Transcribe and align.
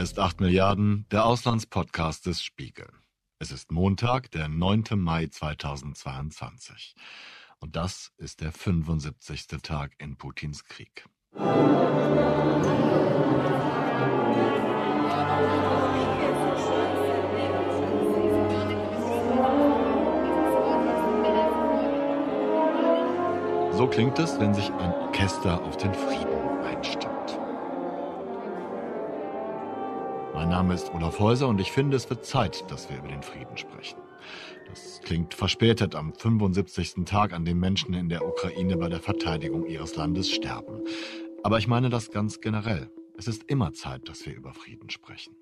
Hier 0.00 0.04
ist 0.04 0.18
8 0.18 0.40
Milliarden, 0.40 1.04
der 1.10 1.26
Auslandspodcast 1.26 2.24
des 2.24 2.42
Spiegel. 2.42 2.88
Es 3.38 3.52
ist 3.52 3.70
Montag, 3.70 4.30
der 4.30 4.48
9. 4.48 4.84
Mai 4.96 5.26
2022. 5.26 6.94
Und 7.58 7.76
das 7.76 8.10
ist 8.16 8.40
der 8.40 8.50
75. 8.50 9.48
Tag 9.62 9.92
in 9.98 10.16
Putins 10.16 10.64
Krieg. 10.64 11.04
So 23.76 23.86
klingt 23.86 24.18
es, 24.18 24.40
wenn 24.40 24.54
sich 24.54 24.72
ein 24.72 24.94
Orchester 24.94 25.62
auf 25.62 25.76
den 25.76 25.92
Frieden 25.92 26.64
einstimmt. 26.64 27.19
Mein 30.34 30.48
Name 30.48 30.74
ist 30.74 30.92
Olaf 30.94 31.18
Häuser 31.18 31.48
und 31.48 31.60
ich 31.60 31.72
finde, 31.72 31.96
es 31.96 32.08
wird 32.08 32.24
Zeit, 32.24 32.70
dass 32.70 32.88
wir 32.88 32.98
über 32.98 33.08
den 33.08 33.22
Frieden 33.22 33.56
sprechen. 33.56 33.98
Das 34.68 35.00
klingt 35.02 35.34
verspätet 35.34 35.94
am 35.94 36.14
75. 36.14 37.04
Tag, 37.04 37.32
an 37.32 37.44
dem 37.44 37.58
Menschen 37.58 37.94
in 37.94 38.08
der 38.08 38.26
Ukraine 38.26 38.76
bei 38.76 38.88
der 38.88 39.00
Verteidigung 39.00 39.66
ihres 39.66 39.96
Landes 39.96 40.30
sterben. 40.30 40.84
Aber 41.42 41.58
ich 41.58 41.66
meine 41.66 41.90
das 41.90 42.10
ganz 42.10 42.40
generell. 42.40 42.90
Es 43.18 43.26
ist 43.26 43.42
immer 43.48 43.72
Zeit, 43.72 44.08
dass 44.08 44.24
wir 44.24 44.34
über 44.34 44.54
Frieden 44.54 44.88
sprechen. 44.88 45.34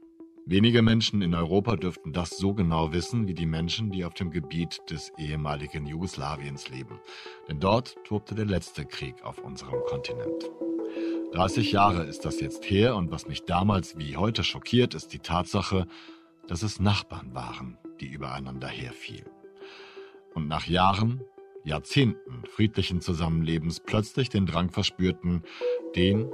Wenige 0.47 0.81
Menschen 0.81 1.21
in 1.21 1.35
Europa 1.35 1.77
dürften 1.77 2.15
das 2.15 2.31
so 2.31 2.55
genau 2.55 2.93
wissen 2.95 3.29
wie 3.29 3.35
die 3.35 3.45
Menschen, 3.45 3.91
die 3.91 4.07
auf 4.07 4.15
dem 4.15 4.31
Gebiet 4.31 4.81
des 4.89 5.13
ehemaligen 5.19 5.85
Jugoslawiens 5.85 6.71
leben. 6.71 6.99
Denn 7.49 7.61
dort 7.61 7.97
tobte 8.05 8.35
der 8.35 8.47
letzte 8.47 8.87
Krieg 8.87 9.23
auf 9.23 9.39
unserem 9.41 9.81
Kontinent. 9.87 10.51
30 11.33 11.73
Jahre 11.73 12.05
ist 12.05 12.25
das 12.25 12.41
jetzt 12.41 12.71
her 12.71 12.97
und 12.97 13.11
was 13.11 13.29
mich 13.29 13.45
damals 13.45 13.99
wie 13.99 14.17
heute 14.17 14.43
schockiert, 14.43 14.95
ist 14.95 15.13
die 15.13 15.19
Tatsache, 15.19 15.87
dass 16.47 16.63
es 16.63 16.81
Nachbarn 16.81 17.35
waren, 17.35 17.77
die 18.01 18.07
übereinander 18.07 18.67
herfielen. 18.67 19.29
Und 20.35 20.49
nach 20.49 20.67
Jahren, 20.67 21.21
Jahrzehnten 21.65 22.45
friedlichen 22.49 23.03
Zusammenlebens 23.03 23.81
plötzlich 23.81 24.31
den 24.31 24.47
Drang 24.47 24.71
verspürten, 24.71 25.43
den, 25.95 26.33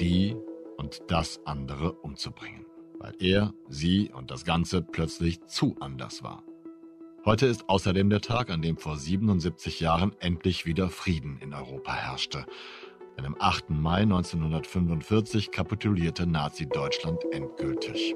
die 0.00 0.36
und 0.76 1.02
das 1.08 1.40
andere 1.44 1.92
umzubringen, 1.94 2.64
weil 3.00 3.14
er, 3.18 3.52
sie 3.68 4.12
und 4.14 4.30
das 4.30 4.44
Ganze 4.44 4.82
plötzlich 4.82 5.44
zu 5.46 5.74
anders 5.80 6.22
war. 6.22 6.44
Heute 7.24 7.46
ist 7.46 7.68
außerdem 7.68 8.08
der 8.08 8.20
Tag, 8.20 8.50
an 8.50 8.62
dem 8.62 8.76
vor 8.76 8.96
77 8.96 9.80
Jahren 9.80 10.14
endlich 10.20 10.64
wieder 10.64 10.88
Frieden 10.90 11.38
in 11.40 11.52
Europa 11.52 11.92
herrschte 11.92 12.46
denn 13.18 13.26
am 13.26 13.36
8. 13.38 13.70
Mai 13.70 14.02
1945 14.02 15.50
kapitulierte 15.50 16.26
Nazi-Deutschland 16.26 17.20
endgültig. 17.32 18.14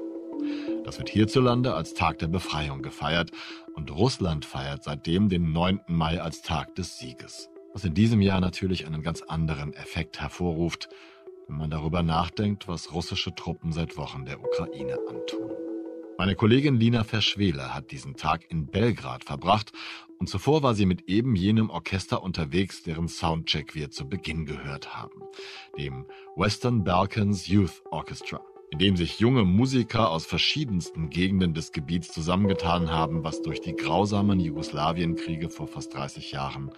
Das 0.85 0.97
wird 0.97 1.09
hierzulande 1.09 1.73
als 1.73 1.93
Tag 1.93 2.19
der 2.19 2.27
Befreiung 2.27 2.81
gefeiert 2.81 3.31
und 3.75 3.91
Russland 3.91 4.45
feiert 4.45 4.83
seitdem 4.83 5.29
den 5.29 5.51
9. 5.51 5.81
Mai 5.87 6.21
als 6.21 6.41
Tag 6.41 6.75
des 6.75 6.99
Sieges. 6.99 7.49
Was 7.73 7.83
in 7.83 7.93
diesem 7.93 8.21
Jahr 8.21 8.39
natürlich 8.39 8.85
einen 8.85 9.03
ganz 9.03 9.21
anderen 9.21 9.73
Effekt 9.73 10.21
hervorruft, 10.21 10.89
wenn 11.47 11.57
man 11.57 11.69
darüber 11.69 12.01
nachdenkt, 12.01 12.67
was 12.69 12.93
russische 12.93 13.35
Truppen 13.35 13.73
seit 13.73 13.97
Wochen 13.97 14.25
der 14.25 14.39
Ukraine 14.39 14.97
antun. 15.09 15.51
Meine 16.17 16.35
Kollegin 16.35 16.79
Lina 16.79 17.03
Verschwele 17.03 17.73
hat 17.73 17.91
diesen 17.91 18.15
Tag 18.15 18.49
in 18.49 18.67
Belgrad 18.67 19.25
verbracht 19.25 19.73
und 20.23 20.27
zuvor 20.27 20.63
war 20.63 20.73
sie 20.73 20.85
mit 20.85 21.09
eben 21.09 21.35
jenem 21.35 21.69
Orchester 21.69 22.23
unterwegs, 22.23 22.81
deren 22.81 23.09
Soundcheck 23.09 23.75
wir 23.75 23.91
zu 23.91 24.07
Beginn 24.07 24.45
gehört 24.45 24.95
haben, 24.95 25.21
dem 25.77 26.05
Western 26.37 26.85
Balkans 26.85 27.45
Youth 27.47 27.83
Orchestra, 27.91 28.39
in 28.71 28.79
dem 28.79 28.95
sich 28.95 29.19
junge 29.19 29.43
Musiker 29.43 30.09
aus 30.09 30.25
verschiedensten 30.25 31.09
Gegenden 31.09 31.53
des 31.53 31.73
Gebiets 31.73 32.13
zusammengetan 32.13 32.89
haben, 32.89 33.25
was 33.25 33.41
durch 33.41 33.59
die 33.59 33.75
grausamen 33.75 34.39
Jugoslawienkriege 34.39 35.49
vor 35.49 35.67
fast 35.67 35.93
30 35.93 36.31
Jahren 36.31 36.71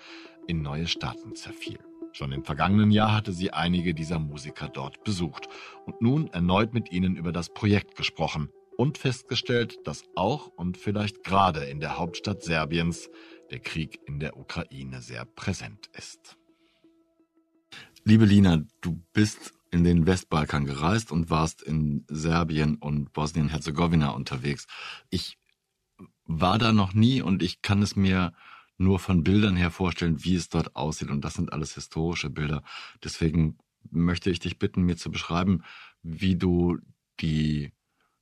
in 0.47 0.63
neue 0.63 0.87
Staaten 0.87 1.35
zerfiel. 1.35 1.77
Schon 2.13 2.31
im 2.31 2.43
vergangenen 2.43 2.89
Jahr 2.89 3.13
hatte 3.13 3.31
sie 3.31 3.51
einige 3.51 3.93
dieser 3.93 4.17
Musiker 4.17 4.69
dort 4.69 5.03
besucht 5.03 5.49
und 5.85 6.01
nun 6.01 6.29
erneut 6.29 6.73
mit 6.73 6.91
ihnen 6.91 7.15
über 7.15 7.31
das 7.31 7.53
Projekt 7.53 7.95
gesprochen, 7.95 8.49
und 8.77 8.97
festgestellt, 8.97 9.79
dass 9.85 10.03
auch 10.15 10.51
und 10.55 10.77
vielleicht 10.77 11.23
gerade 11.23 11.65
in 11.65 11.79
der 11.79 11.97
Hauptstadt 11.97 12.43
Serbiens 12.43 13.09
der 13.51 13.59
Krieg 13.59 13.99
in 14.05 14.19
der 14.19 14.37
Ukraine 14.37 15.01
sehr 15.01 15.25
präsent 15.25 15.89
ist. 15.93 16.37
Liebe 18.03 18.25
Lina, 18.25 18.63
du 18.81 19.01
bist 19.13 19.53
in 19.71 19.83
den 19.83 20.05
Westbalkan 20.05 20.65
gereist 20.65 21.11
und 21.11 21.29
warst 21.29 21.61
in 21.61 22.05
Serbien 22.07 22.75
und 22.75 23.11
Bosnien-Herzegowina 23.13 24.09
unterwegs. 24.09 24.67
Ich 25.09 25.37
war 26.25 26.57
da 26.57 26.71
noch 26.71 26.93
nie 26.93 27.21
und 27.21 27.43
ich 27.43 27.61
kann 27.61 27.81
es 27.81 27.95
mir 27.95 28.33
nur 28.77 28.99
von 28.99 29.23
Bildern 29.23 29.55
her 29.55 29.71
vorstellen, 29.71 30.23
wie 30.23 30.35
es 30.35 30.49
dort 30.49 30.75
aussieht. 30.75 31.09
Und 31.09 31.21
das 31.21 31.33
sind 31.33 31.51
alles 31.51 31.75
historische 31.75 32.29
Bilder. 32.29 32.63
Deswegen 33.03 33.57
möchte 33.91 34.29
ich 34.29 34.39
dich 34.39 34.59
bitten, 34.59 34.83
mir 34.83 34.97
zu 34.97 35.11
beschreiben, 35.11 35.63
wie 36.01 36.35
du 36.35 36.77
die 37.19 37.73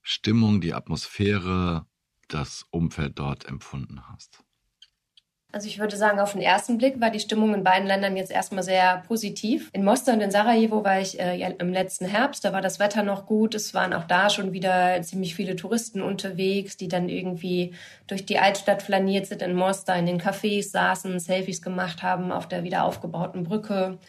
Stimmung, 0.01 0.62
die 0.62 0.73
Atmosphäre, 0.73 1.85
das 2.28 2.66
Umfeld 2.72 3.19
dort 3.19 3.45
empfunden 3.45 4.07
hast? 4.09 4.44
Also 5.53 5.67
ich 5.67 5.77
würde 5.77 5.95
sagen, 5.95 6.19
auf 6.19 6.31
den 6.31 6.41
ersten 6.41 6.79
Blick 6.79 6.99
war 6.99 7.11
die 7.11 7.19
Stimmung 7.19 7.53
in 7.53 7.63
beiden 7.63 7.87
Ländern 7.87 8.17
jetzt 8.17 8.31
erstmal 8.31 8.63
sehr 8.63 9.03
positiv. 9.07 9.69
In 9.71 9.83
Mostar 9.83 10.15
und 10.15 10.21
in 10.21 10.31
Sarajevo 10.31 10.83
war 10.83 10.99
ich 10.99 11.19
äh, 11.19 11.47
im 11.59 11.71
letzten 11.71 12.05
Herbst, 12.05 12.43
da 12.43 12.53
war 12.53 12.61
das 12.61 12.79
Wetter 12.79 13.03
noch 13.03 13.27
gut. 13.27 13.53
Es 13.53 13.75
waren 13.75 13.93
auch 13.93 14.05
da 14.05 14.31
schon 14.31 14.51
wieder 14.51 14.99
ziemlich 15.03 15.35
viele 15.35 15.55
Touristen 15.55 16.01
unterwegs, 16.01 16.75
die 16.75 16.87
dann 16.87 17.07
irgendwie 17.07 17.75
durch 18.07 18.25
die 18.25 18.39
Altstadt 18.39 18.81
flaniert 18.81 19.27
sind 19.27 19.43
in 19.43 19.53
Mostar, 19.53 19.95
in 19.97 20.07
den 20.07 20.19
Cafés 20.19 20.71
saßen, 20.71 21.19
Selfies 21.19 21.61
gemacht 21.61 22.01
haben 22.01 22.31
auf 22.31 22.47
der 22.47 22.63
wieder 22.63 22.83
aufgebauten 22.83 23.43
Brücke. 23.43 23.99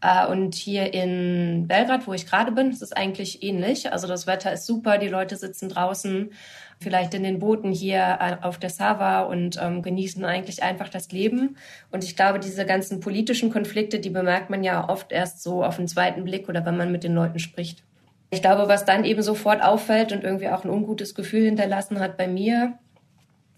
Äh, 0.00 0.26
und 0.26 0.56
hier 0.56 0.92
in 0.94 1.66
Belgrad, 1.68 2.08
wo 2.08 2.12
ich 2.12 2.26
gerade 2.26 2.50
bin, 2.50 2.70
ist 2.70 2.82
es 2.82 2.92
eigentlich 2.92 3.42
ähnlich. 3.44 3.92
Also 3.92 4.08
das 4.08 4.26
Wetter 4.26 4.52
ist 4.52 4.66
super, 4.66 4.98
die 4.98 5.08
Leute 5.08 5.36
sitzen 5.36 5.68
draußen, 5.68 6.32
vielleicht 6.80 7.14
in 7.14 7.22
den 7.22 7.38
Booten 7.38 7.72
hier 7.72 8.18
äh, 8.20 8.36
auf 8.44 8.58
der 8.58 8.70
Sava 8.70 9.22
und 9.22 9.58
ähm, 9.60 9.82
genießen 9.82 10.24
eigentlich 10.24 10.62
einfach 10.62 10.88
das 10.88 11.10
Leben. 11.10 11.56
Und 11.90 12.04
ich 12.04 12.16
glaube, 12.16 12.38
diese 12.38 12.64
ganzen 12.64 13.00
politischen 13.00 13.50
Konflikte, 13.50 13.98
die 13.98 14.10
bemerkt 14.10 14.50
man 14.50 14.62
ja 14.62 14.88
oft 14.88 15.12
erst 15.12 15.42
so 15.42 15.64
auf 15.64 15.76
den 15.76 15.88
zweiten 15.88 16.24
Blick 16.24 16.48
oder 16.48 16.64
wenn 16.64 16.76
man 16.76 16.92
mit 16.92 17.04
den 17.04 17.14
Leuten 17.14 17.38
spricht. 17.38 17.82
Ich 18.30 18.42
glaube, 18.42 18.68
was 18.68 18.84
dann 18.84 19.04
eben 19.04 19.22
sofort 19.22 19.62
auffällt 19.62 20.12
und 20.12 20.22
irgendwie 20.22 20.48
auch 20.48 20.64
ein 20.64 20.70
ungutes 20.70 21.14
Gefühl 21.14 21.44
hinterlassen 21.44 21.98
hat 21.98 22.18
bei 22.18 22.28
mir, 22.28 22.78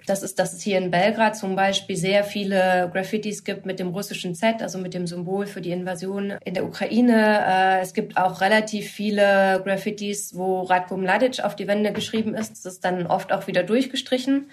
das 0.06 0.22
ist, 0.22 0.38
dass 0.38 0.52
es 0.52 0.62
hier 0.62 0.78
in 0.78 0.90
Belgrad 0.90 1.36
zum 1.36 1.56
Beispiel 1.56 1.96
sehr 1.96 2.24
viele 2.24 2.90
Graffitis 2.92 3.44
gibt 3.44 3.66
mit 3.66 3.78
dem 3.78 3.88
russischen 3.88 4.34
Z, 4.34 4.62
also 4.62 4.78
mit 4.78 4.94
dem 4.94 5.06
Symbol 5.06 5.46
für 5.46 5.60
die 5.60 5.70
Invasion 5.70 6.34
in 6.44 6.54
der 6.54 6.64
Ukraine. 6.64 7.44
Äh, 7.46 7.80
es 7.80 7.94
gibt 7.94 8.16
auch 8.16 8.40
relativ 8.40 8.90
viele 8.90 9.60
Graffitis, 9.64 10.34
wo 10.34 10.62
Radko 10.62 10.96
Mladic 10.96 11.44
auf 11.44 11.56
die 11.56 11.66
Wände 11.66 11.92
geschrieben 11.92 12.34
ist. 12.34 12.64
Das 12.64 12.74
ist 12.74 12.84
dann 12.84 13.06
oft 13.06 13.32
auch 13.32 13.46
wieder 13.46 13.62
durchgestrichen. 13.62 14.46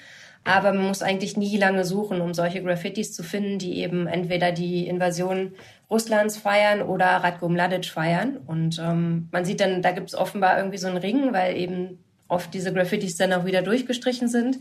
Aber 0.43 0.71
man 0.71 0.87
muss 0.87 1.01
eigentlich 1.01 1.35
nie 1.35 1.57
lange 1.57 1.83
suchen, 1.83 2.21
um 2.21 2.33
solche 2.33 2.63
Graffitis 2.63 3.13
zu 3.13 3.21
finden, 3.21 3.59
die 3.59 3.79
eben 3.79 4.07
entweder 4.07 4.53
die 4.53 4.87
Invasion 4.87 5.53
Russlands 5.89 6.37
feiern 6.37 6.81
oder 6.81 7.05
Radko 7.05 7.49
Mladic 7.49 7.85
feiern. 7.85 8.37
Und 8.45 8.79
ähm, 8.79 9.27
man 9.31 9.43
sieht 9.43 9.59
dann, 9.59 9.81
da 9.81 9.91
gibt 9.91 10.07
es 10.07 10.15
offenbar 10.15 10.57
irgendwie 10.57 10.77
so 10.77 10.87
einen 10.87 10.97
Ring, 10.97 11.33
weil 11.33 11.57
eben 11.57 11.99
oft 12.29 12.53
diese 12.53 12.73
Graffitis 12.73 13.17
dann 13.17 13.33
auch 13.33 13.45
wieder 13.45 13.61
durchgestrichen 13.61 14.27
sind. 14.27 14.59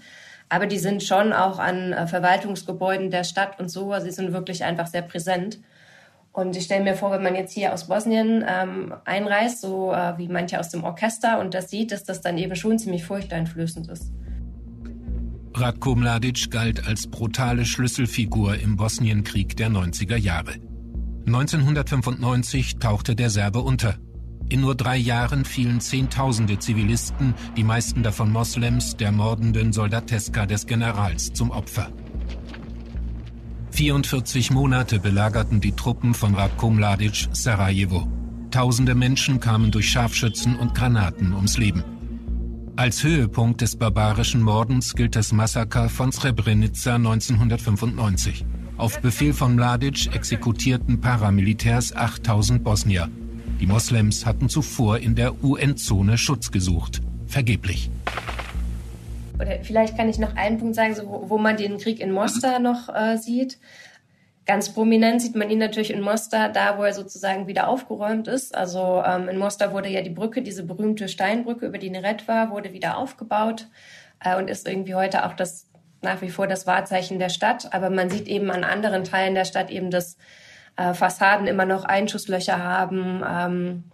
Aber 0.49 0.67
die 0.67 0.79
sind 0.79 1.03
schon 1.03 1.33
auch 1.33 1.59
an 1.59 1.93
äh, 1.93 2.07
Verwaltungsgebäuden 2.07 3.11
der 3.11 3.25
Stadt 3.25 3.59
und 3.59 3.69
so. 3.69 3.99
Sie 4.01 4.11
sind 4.11 4.33
wirklich 4.33 4.65
einfach 4.65 4.87
sehr 4.87 5.03
präsent. 5.03 5.59
Und 6.32 6.55
ich 6.55 6.65
stelle 6.65 6.85
mir 6.85 6.94
vor, 6.94 7.11
wenn 7.12 7.23
man 7.23 7.35
jetzt 7.35 7.53
hier 7.53 7.73
aus 7.73 7.88
Bosnien 7.88 8.44
ähm, 8.47 8.94
einreist, 9.06 9.62
so 9.62 9.93
äh, 9.93 10.19
wie 10.19 10.29
manche 10.29 10.61
aus 10.61 10.69
dem 10.69 10.85
Orchester, 10.85 11.41
und 11.41 11.55
das 11.55 11.70
sieht, 11.70 11.93
dass 11.93 12.05
das 12.05 12.20
dann 12.20 12.37
eben 12.37 12.55
schon 12.56 12.79
ziemlich 12.79 13.05
furchteinflößend 13.05 13.88
ist. 13.88 14.12
Ratko 15.55 15.94
Mladic 15.94 16.50
galt 16.50 16.87
als 16.87 17.06
brutale 17.06 17.65
Schlüsselfigur 17.65 18.56
im 18.56 18.76
Bosnienkrieg 18.76 19.56
der 19.56 19.70
90er 19.70 20.17
Jahre. 20.17 20.53
1995 21.26 22.76
tauchte 22.76 23.17
der 23.17 23.31
Serbe 23.31 23.61
unter. 23.61 23.97
In 24.48 24.60
nur 24.60 24.76
drei 24.76 24.96
Jahren 24.96 25.44
fielen 25.44 25.81
Zehntausende 25.81 26.58
Zivilisten, 26.58 27.34
die 27.56 27.64
meisten 27.64 28.04
davon 28.04 28.31
Moslems, 28.31 28.96
der 28.96 29.10
mordenden 29.10 29.72
Soldateska 29.72 30.46
des 30.46 30.66
Generals 30.66 31.32
zum 31.32 31.50
Opfer. 31.50 31.90
44 33.72 34.52
Monate 34.52 35.00
belagerten 35.00 35.60
die 35.60 35.72
Truppen 35.72 36.14
von 36.14 36.34
Ratko 36.34 36.70
Mladic 36.70 37.28
Sarajevo. 37.32 38.08
Tausende 38.52 38.94
Menschen 38.94 39.40
kamen 39.40 39.70
durch 39.70 39.90
Scharfschützen 39.90 40.56
und 40.56 40.75
Granaten 40.75 41.34
ums 41.34 41.58
Leben. 41.58 41.82
Als 42.76 43.02
Höhepunkt 43.02 43.62
des 43.62 43.76
barbarischen 43.76 44.43
Mordens 44.43 44.94
gilt 44.94 45.16
das 45.16 45.32
Massaker 45.32 45.88
von 45.88 46.12
Srebrenica 46.12 46.94
1995. 46.94 48.46
Auf 48.76 49.00
Befehl 49.00 49.32
von 49.32 49.56
Mladic 49.56 50.14
exekutierten 50.14 51.00
Paramilitärs 51.00 51.96
8000 51.96 52.62
Bosnier. 52.62 53.10
Die 53.61 53.67
Moslems 53.67 54.26
hatten 54.26 54.50
zuvor 54.50 54.99
in 54.99 55.14
der 55.14 55.43
UN-Zone 55.43 56.19
Schutz 56.19 56.53
gesucht. 56.53 57.00
vergeblich. 57.26 57.91
Oder 59.38 59.58
vielleicht 59.62 59.97
kann 59.97 60.08
ich 60.08 60.19
noch 60.19 60.37
einen 60.37 60.58
Punkt 60.58 60.75
sagen, 60.75 60.94
so, 60.94 61.06
wo, 61.08 61.31
wo 61.31 61.38
man 61.38 61.56
den 61.56 61.79
Krieg 61.79 62.00
in 62.00 62.12
Mostar 62.12 62.58
noch 62.58 62.94
äh, 62.94 63.17
sieht. 63.17 63.58
Ganz 64.47 64.73
prominent 64.73 65.20
sieht 65.20 65.35
man 65.35 65.50
ihn 65.50 65.58
natürlich 65.58 65.91
in 65.91 66.00
Mostar, 66.03 66.50
da 66.50 66.79
wo 66.79 66.85
er 66.85 66.93
sozusagen 66.93 67.47
wieder 67.47 67.69
aufgeräumt 67.69 68.29
ist. 68.29 68.55
Also 68.55 69.03
ähm, 69.05 69.29
in 69.29 69.38
Mostar 69.38 69.73
wurde 69.73 69.88
ja 69.88 70.03
die 70.03 70.11
Brücke, 70.11 70.43
diese 70.43 70.62
berühmte 70.62 71.08
Steinbrücke 71.08 71.67
über 71.67 71.79
die 71.79 71.91
Neretva, 71.91 72.50
wurde 72.50 72.73
wieder 72.73 72.97
aufgebaut 72.97 73.69
äh, 74.20 74.37
und 74.37 74.49
ist 74.49 74.69
irgendwie 74.69 74.94
heute 74.94 75.26
auch 75.26 75.32
das 75.32 75.67
nach 76.03 76.23
wie 76.23 76.31
vor 76.31 76.47
das 76.47 76.67
Wahrzeichen 76.67 77.19
der 77.19 77.31
Stadt. 77.31 77.73
Aber 77.73 77.91
man 77.91 78.11
sieht 78.11 78.29
eben 78.29 78.50
an 78.50 78.64
anderen 78.64 79.05
Teilen 79.05 79.35
der 79.35 79.47
Stadt 79.47 79.70
eben, 79.70 79.91
dass 79.91 80.17
äh, 80.76 80.94
Fassaden 80.94 81.46
immer 81.46 81.64
noch 81.64 81.84
Einschusslöcher 81.84 82.62
haben. 82.62 83.23
Ähm, 83.28 83.84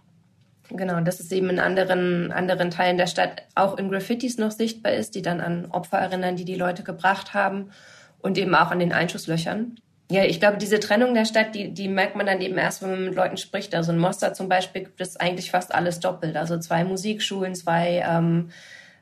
genau, 0.69 0.99
dass 1.01 1.19
es 1.19 1.31
eben 1.31 1.49
in 1.49 1.59
anderen, 1.59 2.31
anderen 2.31 2.71
Teilen 2.71 2.97
der 2.97 3.07
Stadt 3.07 3.43
auch 3.55 3.77
in 3.77 3.89
Graffitis 3.89 4.37
noch 4.37 4.51
sichtbar 4.51 4.93
ist, 4.93 5.15
die 5.15 5.21
dann 5.21 5.41
an 5.41 5.67
Opfer 5.71 5.97
erinnern, 5.97 6.35
die 6.35 6.45
die 6.45 6.55
Leute 6.55 6.83
gebracht 6.83 7.33
haben 7.33 7.71
und 8.19 8.37
eben 8.37 8.55
auch 8.55 8.71
an 8.71 8.79
den 8.79 8.93
Einschusslöchern. 8.93 9.75
Ja, 10.11 10.25
ich 10.25 10.39
glaube, 10.39 10.57
diese 10.57 10.79
Trennung 10.79 11.13
der 11.13 11.25
Stadt, 11.25 11.55
die, 11.55 11.73
die 11.73 11.87
merkt 11.87 12.15
man 12.15 12.25
dann 12.25 12.41
eben 12.41 12.57
erst, 12.57 12.83
wenn 12.83 12.91
man 12.91 13.05
mit 13.05 13.15
Leuten 13.15 13.37
spricht. 13.37 13.73
Also 13.73 13.91
in 13.91 13.97
Mostar 13.97 14.33
zum 14.33 14.49
Beispiel 14.49 14.83
gibt 14.83 15.01
es 15.01 15.17
eigentlich 15.17 15.49
fast 15.49 15.73
alles 15.73 15.99
doppelt. 15.99 16.35
Also 16.35 16.59
zwei 16.59 16.83
Musikschulen, 16.83 17.55
zwei 17.55 18.03
ähm, 18.07 18.49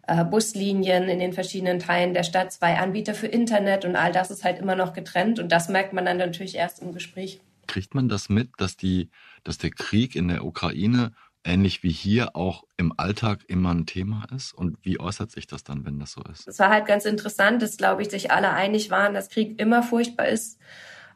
äh, 0.07 0.24
Buslinien 0.24 1.10
in 1.10 1.19
den 1.19 1.34
verschiedenen 1.34 1.80
Teilen 1.80 2.13
der 2.13 2.24
Stadt, 2.24 2.51
zwei 2.51 2.77
Anbieter 2.77 3.13
für 3.13 3.27
Internet 3.27 3.84
und 3.84 3.95
all 3.95 4.12
das 4.12 4.31
ist 4.31 4.44
halt 4.44 4.60
immer 4.60 4.75
noch 4.75 4.94
getrennt. 4.94 5.39
Und 5.39 5.51
das 5.51 5.69
merkt 5.69 5.92
man 5.92 6.06
dann 6.06 6.18
natürlich 6.18 6.56
erst 6.56 6.81
im 6.81 6.94
Gespräch. 6.94 7.42
Kriegt 7.72 7.96
man 7.96 8.10
das 8.10 8.30
mit, 8.30 8.50
dass, 8.58 8.76
die, 8.76 9.10
dass 9.44 9.58
der 9.58 9.72
Krieg 9.72 10.16
in 10.16 10.28
der 10.28 10.46
Ukraine 10.46 11.14
ähnlich 11.44 11.84
wie 11.84 11.92
hier 11.92 12.36
auch 12.36 12.66
im 12.78 12.94
Alltag 12.98 13.46
immer 13.48 13.74
ein 13.74 13.86
Thema 13.86 14.26
ist? 14.36 14.54
Und 14.54 14.78
wie 14.84 15.00
äußert 15.00 15.32
sich 15.32 15.48
das 15.48 15.64
dann, 15.64 15.86
wenn 15.86 16.00
das 16.00 16.12
so 16.12 16.22
ist? 16.32 16.48
Es 16.48 16.60
war 16.60 16.70
halt 16.70 16.86
ganz 16.86 17.06
interessant, 17.06 17.62
dass, 17.62 17.78
glaube 17.78 18.02
ich, 18.02 18.10
sich 18.10 18.32
alle 18.32 18.52
einig 18.52 18.92
waren, 18.92 19.14
dass 19.14 19.30
Krieg 19.30 19.60
immer 19.60 19.84
furchtbar 19.84 20.28
ist 20.28 20.60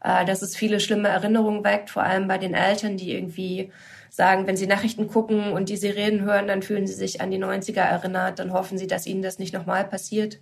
äh, 0.06 0.24
dass 0.24 0.44
es 0.44 0.56
viele 0.56 0.80
schlimme 0.80 1.10
Erinnerungen 1.10 1.64
weckt, 1.64 1.90
vor 1.90 2.04
allem 2.04 2.28
bei 2.28 2.38
den 2.38 2.54
Eltern, 2.54 2.96
die 2.96 3.12
irgendwie 3.12 3.72
sagen, 4.10 4.46
wenn 4.48 4.56
sie 4.56 4.68
Nachrichten 4.68 5.08
gucken 5.08 5.52
und 5.52 5.68
die 5.68 5.78
Sirenen 5.78 6.22
hören, 6.22 6.48
dann 6.48 6.62
fühlen 6.62 6.88
sie 6.88 6.94
sich 6.94 7.22
an 7.22 7.32
die 7.32 7.44
90er 7.44 7.82
erinnert, 7.82 8.40
dann 8.40 8.54
hoffen 8.54 8.78
sie, 8.78 8.88
dass 8.88 9.08
ihnen 9.08 9.24
das 9.24 9.40
nicht 9.40 9.54
nochmal 9.54 9.84
passiert. 9.84 10.40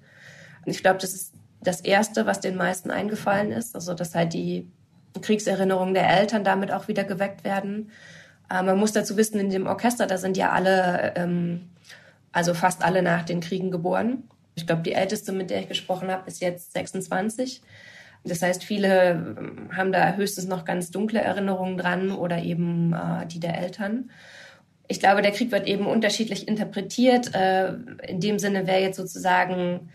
Und 0.65 0.73
ich 0.73 0.83
glaube, 0.83 0.99
das 0.99 1.13
ist 1.13 1.33
das 1.61 1.79
Erste, 1.81 2.25
was 2.25 2.41
den 2.41 2.57
meisten 2.57 2.91
eingefallen 2.91 3.51
ist, 3.51 3.73
also 3.73 3.93
dass 3.93 4.15
halt 4.15 4.33
die 4.33 4.67
Kriegserinnerungen 5.21 5.93
der 5.93 6.09
Eltern 6.09 6.43
damit 6.43 6.71
auch 6.71 6.87
wieder 6.87 7.03
geweckt 7.03 7.43
werden. 7.43 7.91
Äh, 8.49 8.63
man 8.63 8.77
muss 8.77 8.93
dazu 8.93 9.17
wissen, 9.17 9.39
in 9.39 9.49
dem 9.49 9.67
Orchester, 9.67 10.07
da 10.07 10.17
sind 10.17 10.37
ja 10.37 10.51
alle, 10.51 11.13
ähm, 11.15 11.69
also 12.31 12.53
fast 12.53 12.83
alle 12.83 13.01
nach 13.01 13.23
den 13.23 13.39
Kriegen 13.39 13.71
geboren. 13.71 14.23
Ich 14.55 14.67
glaube, 14.67 14.83
die 14.83 14.93
älteste, 14.93 15.31
mit 15.31 15.49
der 15.49 15.61
ich 15.61 15.67
gesprochen 15.67 16.09
habe, 16.09 16.27
ist 16.27 16.41
jetzt 16.41 16.73
26. 16.73 17.61
Das 18.23 18.41
heißt, 18.41 18.63
viele 18.63 19.11
ähm, 19.11 19.69
haben 19.75 19.91
da 19.91 20.13
höchstens 20.13 20.47
noch 20.47 20.65
ganz 20.65 20.91
dunkle 20.91 21.21
Erinnerungen 21.21 21.77
dran 21.77 22.11
oder 22.11 22.41
eben 22.41 22.93
äh, 22.93 23.25
die 23.27 23.39
der 23.39 23.57
Eltern. 23.57 24.11
Ich 24.87 24.99
glaube, 24.99 25.21
der 25.21 25.31
Krieg 25.31 25.51
wird 25.51 25.67
eben 25.67 25.87
unterschiedlich 25.87 26.47
interpretiert. 26.47 27.33
Äh, 27.33 27.73
in 28.07 28.19
dem 28.19 28.39
Sinne, 28.39 28.67
wer 28.67 28.81
jetzt 28.81 28.97
sozusagen 28.97 29.89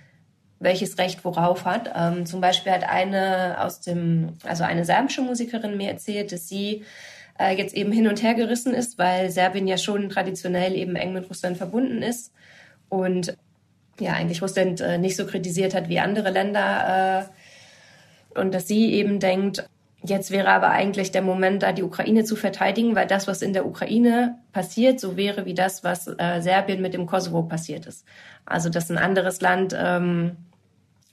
welches 0.60 0.99
Recht 0.99 1.25
worauf 1.25 1.64
hat. 1.64 1.93
Ähm, 1.94 2.26
zum 2.26 2.40
Beispiel 2.40 2.72
hat 2.72 2.88
eine 2.88 3.56
aus 3.60 3.81
dem, 3.81 4.34
also 4.44 4.64
eine 4.64 4.84
serbische 4.84 5.22
Musikerin 5.22 5.76
mir 5.76 5.88
erzählt, 5.88 6.32
dass 6.32 6.49
sie 6.49 6.84
äh, 7.38 7.56
jetzt 7.56 7.75
eben 7.75 7.93
hin 7.93 8.08
und 8.08 8.22
her 8.22 8.34
gerissen 8.34 8.75
ist, 8.75 8.99
weil 8.99 9.31
Serbien 9.31 9.69
ja 9.69 9.78
schon 9.78 10.08
traditionell 10.08 10.75
eben 10.75 10.96
eng 10.96 11.12
mit 11.12 11.28
Russland 11.28 11.56
verbunden 11.56 12.02
ist 12.02 12.32
und 12.88 13.37
ja 14.00 14.12
eigentlich 14.12 14.43
Russland 14.43 14.81
äh, 14.81 14.99
nicht 14.99 15.16
so 15.16 15.26
kritisiert 15.26 15.75
hat 15.75 15.88
wie 15.88 16.00
andere 16.00 16.31
Länder 16.31 17.28
äh, 18.34 18.40
und 18.40 18.52
dass 18.52 18.69
sie 18.69 18.93
eben 18.93 19.20
denkt, 19.20 19.69
jetzt 20.02 20.31
wäre 20.31 20.49
aber 20.49 20.70
eigentlich 20.70 21.10
der 21.10 21.22
Moment, 21.22 21.62
da 21.62 21.72
die 21.72 21.82
Ukraine 21.82 22.25
zu 22.25 22.37
verteidigen, 22.37 22.94
weil 22.94 23.06
das, 23.06 23.26
was 23.26 23.43
in 23.43 23.52
der 23.52 23.66
Ukraine 23.66 24.38
passiert, 24.52 25.00
so 25.00 25.16
wäre 25.16 25.44
wie 25.44 25.55
das, 25.55 25.82
was 25.82 26.06
äh, 26.06 26.40
Serbien 26.40 26.82
mit 26.82 26.94
dem 26.94 27.06
Kosovo 27.06 27.43
passiert 27.43 27.87
ist. 27.87 28.05
Also 28.46 28.69
dass 28.69 28.90
ein 28.90 28.99
anderes 28.99 29.40
Land 29.40 29.76
ähm, 29.76 30.37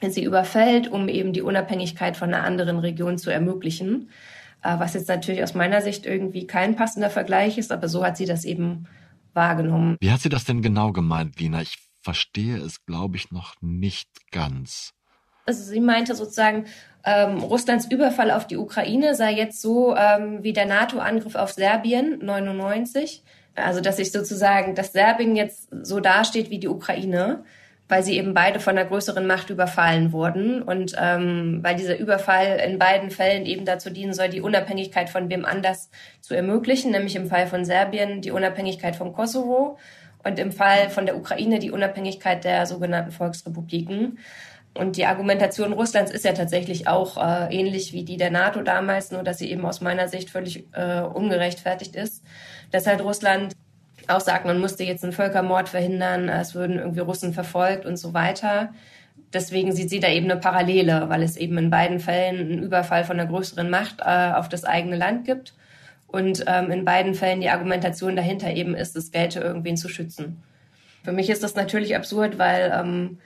sie 0.02 0.24
überfällt, 0.24 0.88
um 0.88 1.08
eben 1.08 1.34
die 1.34 1.42
Unabhängigkeit 1.42 2.18
von 2.18 2.34
einer 2.34 2.44
anderen 2.44 2.80
Region 2.80 3.18
zu 3.18 3.30
ermöglichen. 3.30 4.10
Äh, 4.64 4.80
was 4.80 4.94
jetzt 4.94 5.08
natürlich 5.08 5.44
aus 5.44 5.54
meiner 5.54 5.82
Sicht 5.82 6.06
irgendwie 6.06 6.48
kein 6.48 6.76
passender 6.76 7.10
Vergleich 7.10 7.58
ist, 7.58 7.72
aber 7.72 7.88
so 7.88 8.04
hat 8.04 8.18
sie 8.18 8.26
das 8.26 8.46
eben 8.46 8.88
wahrgenommen. 9.34 9.98
Wie 10.00 10.12
hat 10.12 10.22
sie 10.22 10.30
das 10.30 10.46
denn 10.46 10.62
genau 10.62 10.92
gemeint, 10.92 11.40
Lina? 11.40 11.62
Ich 11.62 11.78
verstehe 12.02 12.58
es, 12.58 12.86
glaube 12.86 13.18
ich, 13.18 13.32
noch 13.32 13.56
nicht 13.62 14.10
ganz. 14.32 14.92
Also 15.46 15.64
sie 15.64 15.80
meinte 15.80 16.16
sozusagen, 16.16 16.66
ähm, 17.04 17.38
Russlands 17.38 17.86
Überfall 17.86 18.32
auf 18.32 18.48
die 18.48 18.58
Ukraine 18.58 19.14
sei 19.14 19.34
jetzt 19.34 19.62
so 19.62 19.96
ähm, 19.96 20.42
wie 20.42 20.54
der 20.54 20.66
NATO-Angriff 20.66 21.36
auf 21.36 21.52
Serbien 21.52 22.20
99. 22.24 23.24
Also 23.54 23.80
dass 23.82 23.98
sich 23.98 24.12
sozusagen, 24.12 24.74
dass 24.74 24.92
Serbien 24.94 25.36
jetzt 25.36 25.70
so 25.84 26.00
dasteht 26.00 26.50
wie 26.50 26.60
die 26.60 26.68
Ukraine, 26.68 27.44
weil 27.88 28.04
sie 28.04 28.18
eben 28.18 28.34
beide 28.34 28.60
von 28.60 28.78
einer 28.78 28.88
größeren 28.88 29.28
Macht 29.28 29.50
überfallen 29.50 30.12
wurden 30.12 30.62
und 30.62 30.96
ähm, 31.00 31.60
weil 31.62 31.76
dieser 31.76 31.98
Überfall 31.98 32.60
in 32.66 32.80
beiden 32.80 33.12
Fällen 33.12 33.46
eben 33.46 33.66
dazu 33.66 33.90
dienen 33.90 34.14
soll, 34.14 34.30
die 34.30 34.42
Unabhängigkeit 34.42 35.10
von 35.10 35.30
wem 35.30 35.46
anders 35.46 35.90
zu 36.22 36.34
ermöglichen, 36.34 36.92
nämlich 36.92 37.16
im 37.16 37.28
Fall 37.28 37.48
von 37.48 37.64
Serbien 37.64 38.22
die 38.22 38.32
Unabhängigkeit 38.32 38.96
vom 38.96 39.14
Kosovo 39.14 39.78
und 40.24 40.40
im 40.40 40.52
Fall 40.52 40.90
von 40.90 41.06
der 41.06 41.16
Ukraine 41.16 41.60
die 41.60 41.72
Unabhängigkeit 41.72 42.44
der 42.44 42.66
sogenannten 42.66 43.12
Volksrepubliken. 43.12 44.18
Und 44.78 44.98
die 44.98 45.06
Argumentation 45.06 45.72
Russlands 45.72 46.12
ist 46.12 46.26
ja 46.26 46.34
tatsächlich 46.34 46.88
auch 46.88 47.16
äh, 47.18 47.56
ähnlich 47.56 47.94
wie 47.94 48.04
die 48.04 48.18
der 48.18 48.32
NATO 48.32 48.62
damals, 48.62 49.12
nur 49.12 49.24
dass 49.24 49.38
sie 49.38 49.50
eben 49.50 49.66
aus 49.66 49.80
meiner 49.80 50.10
Sicht 50.10 50.30
völlig 50.32 50.68
äh, 50.74 51.00
ungerechtfertigt 51.00 51.96
ist. 51.96 52.26
Dass 52.72 52.86
halt 52.86 53.02
Russland 53.02 53.54
auch 54.08 54.22
sagt, 54.22 54.46
man 54.46 54.60
musste 54.60 54.84
jetzt 54.84 55.04
einen 55.04 55.14
Völkermord 55.14 55.70
verhindern, 55.70 56.30
es 56.30 56.56
würden 56.56 56.78
irgendwie 56.78 57.00
Russen 57.00 57.34
verfolgt 57.34 57.86
und 57.86 57.98
so 57.98 58.14
weiter. 58.14 58.74
Deswegen 59.34 59.74
sieht 59.74 59.90
sie 59.90 60.00
da 60.00 60.10
eben 60.10 60.30
eine 60.30 60.40
Parallele, 60.40 61.10
weil 61.10 61.24
es 61.24 61.38
eben 61.38 61.58
in 61.58 61.70
beiden 61.70 62.00
Fällen 62.00 62.40
einen 62.40 62.64
Überfall 62.64 63.04
von 63.04 63.20
einer 63.20 63.30
größeren 63.30 63.70
Macht 63.70 64.00
äh, 64.02 64.32
auf 64.34 64.50
das 64.50 64.64
eigene 64.64 64.96
Land 64.96 65.26
gibt. 65.26 65.54
Und 66.08 66.46
ähm, 66.48 66.72
in 66.72 66.86
beiden 66.86 67.16
Fällen 67.16 67.42
die 67.42 67.50
Argumentation 67.50 68.16
dahinter 68.16 68.54
eben 68.54 68.76
ist, 68.76 68.96
es 68.96 69.12
gelte 69.12 69.40
irgendwen 69.40 69.76
zu 69.76 69.90
schützen. 69.90 70.44
Für 71.04 71.12
mich 71.12 71.30
ist 71.30 71.44
das 71.44 71.56
natürlich 71.56 71.96
absurd, 71.96 72.38
weil 72.38 72.72
ähm, 72.74 73.18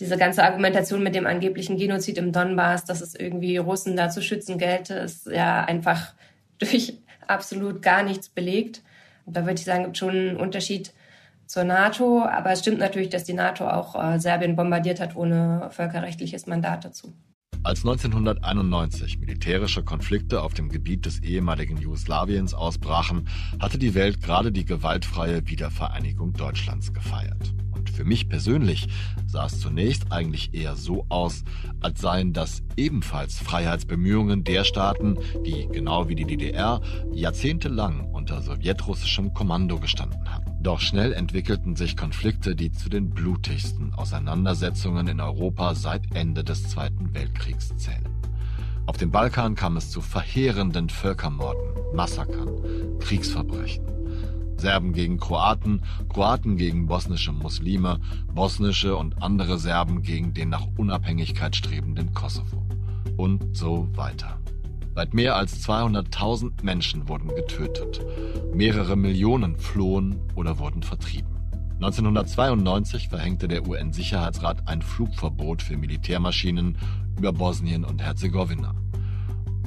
diese 0.00 0.16
ganze 0.16 0.42
Argumentation 0.42 1.02
mit 1.02 1.14
dem 1.14 1.26
angeblichen 1.26 1.76
Genozid 1.76 2.18
im 2.18 2.32
Donbass, 2.32 2.84
dass 2.84 3.00
es 3.00 3.14
irgendwie 3.14 3.56
Russen 3.58 3.96
da 3.96 4.08
zu 4.08 4.22
schützen 4.22 4.58
gelte, 4.58 4.94
ist 4.94 5.26
ja 5.26 5.64
einfach 5.64 6.14
durch 6.58 6.98
absolut 7.28 7.82
gar 7.82 8.02
nichts 8.02 8.28
belegt. 8.28 8.82
Und 9.24 9.36
da 9.36 9.42
würde 9.42 9.54
ich 9.54 9.64
sagen, 9.64 9.84
gibt 9.84 9.98
schon 9.98 10.10
einen 10.10 10.36
Unterschied 10.36 10.92
zur 11.46 11.64
NATO. 11.64 12.24
Aber 12.24 12.50
es 12.52 12.60
stimmt 12.60 12.78
natürlich, 12.78 13.10
dass 13.10 13.24
die 13.24 13.34
NATO 13.34 13.68
auch 13.68 13.94
äh, 13.94 14.18
Serbien 14.18 14.56
bombardiert 14.56 15.00
hat 15.00 15.16
ohne 15.16 15.68
völkerrechtliches 15.70 16.46
Mandat 16.46 16.84
dazu. 16.84 17.12
Als 17.64 17.84
1991 17.84 19.18
militärische 19.18 19.84
Konflikte 19.84 20.42
auf 20.42 20.52
dem 20.52 20.68
Gebiet 20.68 21.06
des 21.06 21.20
ehemaligen 21.20 21.76
Jugoslawiens 21.76 22.54
ausbrachen, 22.54 23.28
hatte 23.60 23.78
die 23.78 23.94
Welt 23.94 24.20
gerade 24.20 24.50
die 24.50 24.64
gewaltfreie 24.64 25.46
Wiedervereinigung 25.46 26.32
Deutschlands 26.32 26.92
gefeiert. 26.92 27.54
Und 27.70 27.88
für 27.88 28.04
mich 28.04 28.28
persönlich 28.28 28.88
sah 29.26 29.46
es 29.46 29.60
zunächst 29.60 30.10
eigentlich 30.10 30.54
eher 30.54 30.74
so 30.74 31.06
aus, 31.08 31.44
als 31.80 32.00
seien 32.00 32.32
das 32.32 32.64
ebenfalls 32.76 33.38
Freiheitsbemühungen 33.38 34.42
der 34.42 34.64
Staaten, 34.64 35.16
die, 35.44 35.68
genau 35.68 36.08
wie 36.08 36.16
die 36.16 36.26
DDR, 36.26 36.80
jahrzehntelang 37.12 38.11
unter 38.22 38.40
sowjetrussischem 38.40 39.34
Kommando 39.34 39.80
gestanden 39.80 40.32
hatten. 40.32 40.52
Doch 40.62 40.78
schnell 40.78 41.12
entwickelten 41.12 41.74
sich 41.74 41.96
Konflikte, 41.96 42.54
die 42.54 42.70
zu 42.70 42.88
den 42.88 43.10
blutigsten 43.10 43.92
Auseinandersetzungen 43.94 45.08
in 45.08 45.20
Europa 45.20 45.74
seit 45.74 46.14
Ende 46.14 46.44
des 46.44 46.68
Zweiten 46.68 47.12
Weltkriegs 47.14 47.76
zählen. 47.78 48.08
Auf 48.86 48.96
dem 48.96 49.10
Balkan 49.10 49.56
kam 49.56 49.76
es 49.76 49.90
zu 49.90 50.00
verheerenden 50.00 50.88
Völkermorden, 50.88 51.96
Massakern, 51.96 52.98
Kriegsverbrechen. 53.00 53.86
Serben 54.56 54.92
gegen 54.92 55.18
Kroaten, 55.18 55.82
Kroaten 56.08 56.56
gegen 56.56 56.86
bosnische 56.86 57.32
Muslime, 57.32 57.98
bosnische 58.32 58.94
und 58.94 59.20
andere 59.20 59.58
Serben 59.58 60.02
gegen 60.02 60.32
den 60.32 60.50
nach 60.50 60.68
Unabhängigkeit 60.76 61.56
strebenden 61.56 62.14
Kosovo. 62.14 62.62
Und 63.16 63.56
so 63.56 63.88
weiter. 63.96 64.41
Weit 64.94 65.14
mehr 65.14 65.36
als 65.36 65.66
200.000 65.66 66.62
Menschen 66.62 67.08
wurden 67.08 67.28
getötet. 67.34 68.00
Mehrere 68.52 68.96
Millionen 68.96 69.56
flohen 69.56 70.20
oder 70.34 70.58
wurden 70.58 70.82
vertrieben. 70.82 71.32
1992 71.76 73.08
verhängte 73.08 73.48
der 73.48 73.66
UN-Sicherheitsrat 73.66 74.68
ein 74.68 74.82
Flugverbot 74.82 75.62
für 75.62 75.76
Militärmaschinen 75.76 76.76
über 77.16 77.32
Bosnien 77.32 77.84
und 77.84 78.02
Herzegowina. 78.02 78.74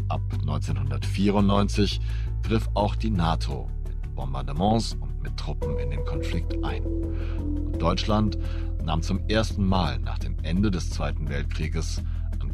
Ab 0.08 0.22
1994 0.32 2.00
griff 2.44 2.70
auch 2.76 2.96
die 2.96 3.10
NATO 3.10 3.68
Bombardements 4.16 4.94
und 4.94 5.22
mit 5.22 5.36
Truppen 5.38 5.78
in 5.78 5.90
den 5.90 6.06
Konflikt 6.06 6.64
ein. 6.64 6.84
Und 6.84 7.82
Deutschland 7.82 8.38
nahm 8.84 9.02
zum 9.02 9.20
ersten 9.28 9.68
Mal 9.68 10.00
nach 10.00 10.20
dem 10.20 10.38
Ende 10.44 10.72
des 10.72 10.90
Zweiten 10.90 11.28
Weltkrieges 11.30 12.02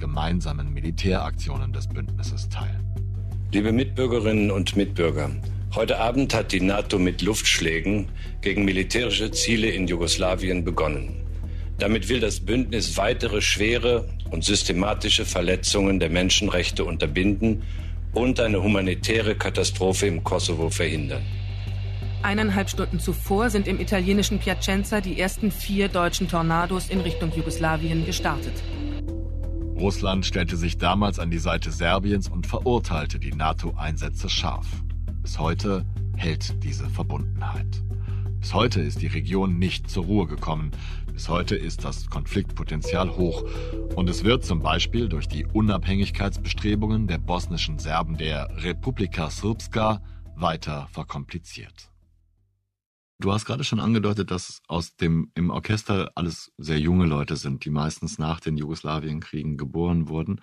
gemeinsamen 0.02 0.74
Militäraktionen 0.74 1.72
des 1.72 1.88
Bündnisses 1.88 2.50
teil. 2.50 2.78
Liebe 3.54 3.72
Mitbürgerinnen 3.72 4.52
und 4.52 4.76
Mitbürger, 4.76 5.30
heute 5.76 6.00
Abend 6.00 6.34
hat 6.34 6.52
die 6.52 6.60
NATO 6.60 7.00
mit 7.00 7.22
Luftschlägen 7.22 8.10
gegen 8.42 8.66
militärische 8.66 9.32
Ziele 9.32 9.70
in 9.70 9.88
Jugoslawien 9.88 10.66
begonnen. 10.66 11.16
Damit 11.78 12.10
will 12.10 12.20
das 12.20 12.40
Bündnis 12.40 12.98
weitere 12.98 13.42
schwere 13.42 14.10
und 14.32 14.44
systematische 14.44 15.26
Verletzungen 15.26 16.00
der 16.00 16.10
Menschenrechte 16.10 16.84
unterbinden 16.84 17.64
und 18.14 18.40
eine 18.40 18.62
humanitäre 18.62 19.36
Katastrophe 19.36 20.08
im 20.08 20.24
Kosovo 20.24 20.70
verhindern. 20.70 21.24
Eineinhalb 22.24 22.70
Stunden 22.70 23.00
zuvor 23.00 23.50
sind 23.50 23.68
im 23.68 23.80
italienischen 23.80 24.38
Piacenza 24.38 25.02
die 25.02 25.20
ersten 25.20 25.52
vier 25.52 25.88
deutschen 25.88 26.28
Tornados 26.28 26.90
in 26.90 27.02
Richtung 27.02 27.32
Jugoslawien 27.36 28.06
gestartet. 28.06 28.54
Russland 29.76 30.26
stellte 30.26 30.58
sich 30.58 30.78
damals 30.78 31.20
an 31.20 31.32
die 31.32 31.40
Seite 31.40 31.72
Serbiens 31.72 32.28
und 32.30 32.48
verurteilte 32.48 33.20
die 33.20 33.32
NATO-Einsätze 33.32 34.30
scharf. 34.30 34.68
Bis 35.22 35.40
heute 35.40 35.86
hält 36.16 36.64
diese 36.64 36.90
Verbundenheit. 36.90 37.82
Bis 38.40 38.54
heute 38.54 38.82
ist 38.82 39.02
die 39.02 39.08
Region 39.08 39.60
nicht 39.60 39.90
zur 39.90 40.06
Ruhe 40.06 40.28
gekommen. 40.28 40.72
Bis 41.14 41.30
heute 41.30 41.56
ist 41.56 41.84
das 41.84 42.10
Konfliktpotenzial 42.10 43.16
hoch. 43.18 43.44
Und 43.96 44.10
es 44.10 44.24
wird 44.24 44.44
zum 44.44 44.62
Beispiel 44.62 45.10
durch 45.10 45.28
die 45.28 45.46
Unabhängigkeitsbestrebungen 45.46 47.08
der 47.08 47.20
bosnischen 47.20 47.78
Serben 47.78 48.18
der 48.18 48.50
Republika 48.64 49.30
Srpska 49.30 50.02
weiter 50.36 50.88
verkompliziert. 50.92 51.91
Du 53.22 53.32
hast 53.32 53.46
gerade 53.46 53.64
schon 53.64 53.80
angedeutet, 53.80 54.32
dass 54.32 54.64
aus 54.68 54.96
dem 54.96 55.32
im 55.36 55.52
Orchester 55.52 56.12
alles 56.16 56.52
sehr 56.58 56.80
junge 56.80 57.06
Leute 57.06 57.36
sind, 57.36 57.66
die 57.66 57.70
meistens 57.70 58.18
nach 58.18 58.40
den 58.40 58.58
Jugoslawienkriegen 58.58 59.58
geboren 59.58 60.10
wurden. 60.10 60.42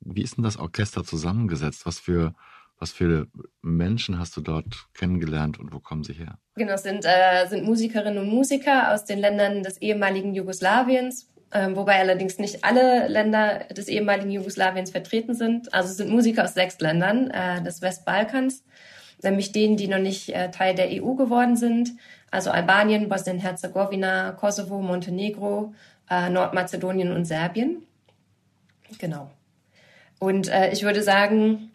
Wie 0.00 0.22
ist 0.22 0.36
denn 0.36 0.44
das 0.44 0.56
Orchester 0.56 1.02
zusammengesetzt? 1.02 1.84
Was 1.84 1.98
für 1.98 2.32
was 2.78 2.90
für 2.90 3.28
Menschen 3.60 4.18
hast 4.18 4.36
du 4.36 4.40
dort 4.40 4.86
kennengelernt 4.94 5.58
und 5.58 5.72
wo 5.72 5.78
kommen 5.78 6.02
sie 6.02 6.14
her? 6.14 6.38
Genau, 6.56 6.72
es 6.72 6.82
sind, 6.82 7.04
äh, 7.04 7.46
sind 7.48 7.64
Musikerinnen 7.64 8.18
und 8.18 8.28
Musiker 8.28 8.92
aus 8.92 9.04
den 9.04 9.20
Ländern 9.20 9.62
des 9.62 9.78
ehemaligen 9.78 10.34
Jugoslawiens, 10.34 11.28
äh, 11.50 11.68
wobei 11.74 12.00
allerdings 12.00 12.38
nicht 12.38 12.64
alle 12.64 13.06
Länder 13.06 13.66
des 13.70 13.86
ehemaligen 13.86 14.32
Jugoslawiens 14.32 14.90
vertreten 14.90 15.34
sind. 15.34 15.72
Also 15.72 15.90
es 15.90 15.96
sind 15.96 16.10
Musiker 16.10 16.44
aus 16.44 16.54
sechs 16.54 16.80
Ländern 16.80 17.30
äh, 17.30 17.62
des 17.62 17.82
Westbalkans 17.82 18.64
nämlich 19.24 19.52
denen, 19.52 19.76
die 19.76 19.88
noch 19.88 19.98
nicht 19.98 20.30
äh, 20.30 20.50
Teil 20.50 20.74
der 20.74 20.88
EU 20.90 21.14
geworden 21.14 21.56
sind, 21.56 21.92
also 22.30 22.50
Albanien, 22.50 23.08
Bosnien-Herzegowina, 23.08 24.32
Kosovo, 24.32 24.80
Montenegro, 24.80 25.74
äh, 26.10 26.30
Nordmazedonien 26.30 27.12
und 27.12 27.24
Serbien. 27.24 27.82
Genau. 28.98 29.30
Und 30.18 30.48
äh, 30.48 30.72
ich 30.72 30.82
würde 30.82 31.02
sagen, 31.02 31.70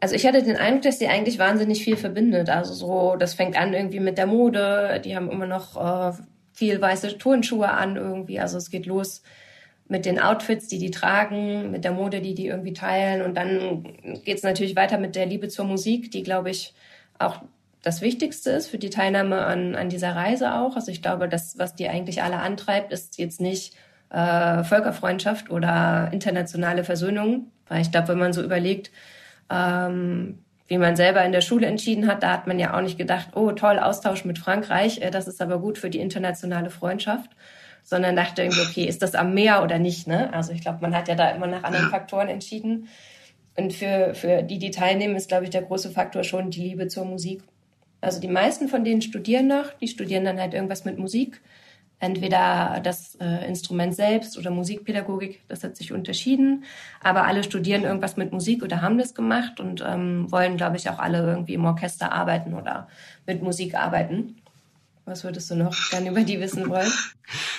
also 0.00 0.14
ich 0.14 0.26
hatte 0.26 0.42
den 0.42 0.56
Eindruck, 0.56 0.82
dass 0.82 0.98
sie 0.98 1.08
eigentlich 1.08 1.38
wahnsinnig 1.38 1.82
viel 1.84 1.96
verbindet. 1.96 2.50
Also 2.50 2.74
so, 2.74 3.16
das 3.16 3.34
fängt 3.34 3.56
an 3.56 3.72
irgendwie 3.72 4.00
mit 4.00 4.18
der 4.18 4.26
Mode. 4.26 5.00
Die 5.04 5.16
haben 5.16 5.30
immer 5.30 5.46
noch 5.46 6.18
viel 6.52 6.80
weiße 6.80 7.16
Turnschuhe 7.18 7.70
an 7.70 7.96
irgendwie. 7.96 8.38
Also 8.38 8.58
es 8.58 8.70
geht 8.70 8.86
los 8.86 9.22
mit 9.88 10.06
den 10.06 10.18
Outfits, 10.18 10.66
die 10.68 10.78
die 10.78 10.90
tragen, 10.90 11.70
mit 11.70 11.84
der 11.84 11.92
Mode, 11.92 12.20
die 12.20 12.34
die 12.34 12.46
irgendwie 12.46 12.72
teilen. 12.72 13.22
Und 13.22 13.36
dann 13.36 13.84
geht 14.24 14.38
es 14.38 14.42
natürlich 14.42 14.76
weiter 14.76 14.98
mit 14.98 15.14
der 15.14 15.26
Liebe 15.26 15.48
zur 15.48 15.66
Musik, 15.66 16.10
die, 16.10 16.22
glaube 16.22 16.50
ich, 16.50 16.74
auch 17.18 17.42
das 17.82 18.00
Wichtigste 18.00 18.50
ist 18.50 18.68
für 18.68 18.78
die 18.78 18.88
Teilnahme 18.88 19.44
an, 19.44 19.74
an 19.74 19.90
dieser 19.90 20.16
Reise 20.16 20.54
auch. 20.54 20.74
Also 20.74 20.90
ich 20.90 21.02
glaube, 21.02 21.28
das, 21.28 21.58
was 21.58 21.74
die 21.74 21.88
eigentlich 21.88 22.22
alle 22.22 22.38
antreibt, 22.38 22.92
ist 22.92 23.18
jetzt 23.18 23.42
nicht 23.42 23.74
äh, 24.08 24.64
Völkerfreundschaft 24.64 25.50
oder 25.50 26.08
internationale 26.10 26.82
Versöhnung. 26.82 27.50
Weil 27.68 27.82
ich 27.82 27.90
glaube, 27.90 28.08
wenn 28.08 28.18
man 28.18 28.32
so 28.32 28.42
überlegt, 28.42 28.90
ähm, 29.50 30.38
wie 30.66 30.78
man 30.78 30.96
selber 30.96 31.22
in 31.26 31.32
der 31.32 31.42
Schule 31.42 31.66
entschieden 31.66 32.06
hat, 32.06 32.22
da 32.22 32.32
hat 32.32 32.46
man 32.46 32.58
ja 32.58 32.74
auch 32.74 32.80
nicht 32.80 32.96
gedacht, 32.96 33.28
oh 33.34 33.52
toll, 33.52 33.78
Austausch 33.78 34.24
mit 34.24 34.38
Frankreich, 34.38 35.02
äh, 35.02 35.10
das 35.10 35.28
ist 35.28 35.42
aber 35.42 35.58
gut 35.58 35.76
für 35.76 35.90
die 35.90 36.00
internationale 36.00 36.70
Freundschaft 36.70 37.30
sondern 37.84 38.16
dachte 38.16 38.42
irgendwie, 38.42 38.62
okay, 38.62 38.84
ist 38.86 39.02
das 39.02 39.14
am 39.14 39.34
Meer 39.34 39.62
oder 39.62 39.78
nicht? 39.78 40.08
Ne? 40.08 40.32
Also 40.32 40.52
ich 40.52 40.62
glaube, 40.62 40.78
man 40.80 40.96
hat 40.96 41.06
ja 41.06 41.14
da 41.14 41.30
immer 41.30 41.46
nach 41.46 41.62
anderen 41.62 41.90
Faktoren 41.90 42.28
entschieden. 42.28 42.88
Und 43.56 43.72
für, 43.72 44.14
für 44.14 44.42
die, 44.42 44.58
die 44.58 44.70
teilnehmen, 44.70 45.14
ist, 45.14 45.28
glaube 45.28 45.44
ich, 45.44 45.50
der 45.50 45.62
große 45.62 45.90
Faktor 45.90 46.24
schon 46.24 46.50
die 46.50 46.62
Liebe 46.62 46.88
zur 46.88 47.04
Musik. 47.04 47.42
Also 48.00 48.20
die 48.20 48.28
meisten 48.28 48.68
von 48.68 48.84
denen 48.84 49.02
studieren 49.02 49.46
noch, 49.46 49.72
die 49.74 49.86
studieren 49.86 50.24
dann 50.24 50.40
halt 50.40 50.54
irgendwas 50.54 50.84
mit 50.84 50.98
Musik. 50.98 51.40
Entweder 52.00 52.80
das 52.82 53.14
äh, 53.20 53.46
Instrument 53.46 53.94
selbst 53.94 54.36
oder 54.36 54.50
Musikpädagogik, 54.50 55.42
das 55.48 55.62
hat 55.62 55.76
sich 55.76 55.92
unterschieden. 55.92 56.64
Aber 57.00 57.24
alle 57.24 57.44
studieren 57.44 57.84
irgendwas 57.84 58.16
mit 58.16 58.32
Musik 58.32 58.62
oder 58.62 58.82
haben 58.82 58.98
das 58.98 59.14
gemacht 59.14 59.60
und 59.60 59.84
ähm, 59.86 60.30
wollen, 60.32 60.56
glaube 60.56 60.76
ich, 60.76 60.90
auch 60.90 60.98
alle 60.98 61.18
irgendwie 61.18 61.54
im 61.54 61.64
Orchester 61.64 62.12
arbeiten 62.12 62.54
oder 62.54 62.88
mit 63.26 63.42
Musik 63.42 63.74
arbeiten. 63.74 64.36
Was 65.06 65.22
würdest 65.22 65.50
du 65.50 65.56
noch 65.56 65.74
gerne 65.90 66.10
über 66.10 66.22
die 66.22 66.40
wissen 66.40 66.68
wollen? 66.68 66.90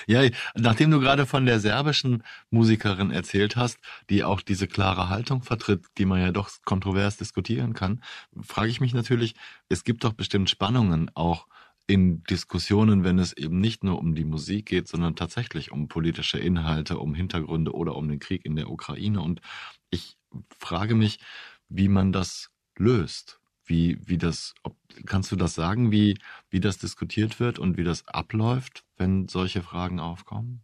Ja, 0.07 0.21
nachdem 0.53 0.91
du 0.91 0.99
gerade 0.99 1.25
von 1.25 1.47
der 1.47 1.59
serbischen 1.59 2.21
Musikerin 2.51 3.09
erzählt 3.09 3.55
hast, 3.55 3.79
die 4.11 4.23
auch 4.23 4.41
diese 4.41 4.67
klare 4.67 5.09
Haltung 5.09 5.41
vertritt, 5.41 5.87
die 5.97 6.05
man 6.05 6.21
ja 6.21 6.31
doch 6.31 6.51
kontrovers 6.63 7.17
diskutieren 7.17 7.73
kann, 7.73 8.03
frage 8.39 8.69
ich 8.69 8.79
mich 8.79 8.93
natürlich, 8.93 9.33
es 9.67 9.83
gibt 9.83 10.03
doch 10.03 10.13
bestimmt 10.13 10.51
Spannungen 10.51 11.09
auch 11.15 11.47
in 11.87 12.23
Diskussionen, 12.23 13.03
wenn 13.03 13.17
es 13.17 13.33
eben 13.33 13.59
nicht 13.59 13.83
nur 13.83 13.97
um 13.97 14.13
die 14.13 14.25
Musik 14.25 14.67
geht, 14.67 14.87
sondern 14.87 15.15
tatsächlich 15.15 15.71
um 15.71 15.87
politische 15.87 16.37
Inhalte, 16.37 16.99
um 16.99 17.15
Hintergründe 17.15 17.73
oder 17.73 17.95
um 17.95 18.07
den 18.07 18.19
Krieg 18.19 18.45
in 18.45 18.55
der 18.55 18.69
Ukraine. 18.69 19.21
Und 19.21 19.41
ich 19.89 20.17
frage 20.59 20.93
mich, 20.93 21.19
wie 21.69 21.87
man 21.87 22.11
das 22.11 22.51
löst 22.77 23.39
wie, 23.65 23.97
wie 24.05 24.17
das, 24.17 24.53
ob, 24.63 24.75
kannst 25.05 25.31
du 25.31 25.35
das 25.35 25.55
sagen, 25.55 25.91
wie, 25.91 26.17
wie 26.49 26.59
das 26.59 26.77
diskutiert 26.77 27.39
wird 27.39 27.59
und 27.59 27.77
wie 27.77 27.83
das 27.83 28.07
abläuft, 28.07 28.83
wenn 28.97 29.27
solche 29.27 29.61
Fragen 29.61 29.99
aufkommen? 29.99 30.61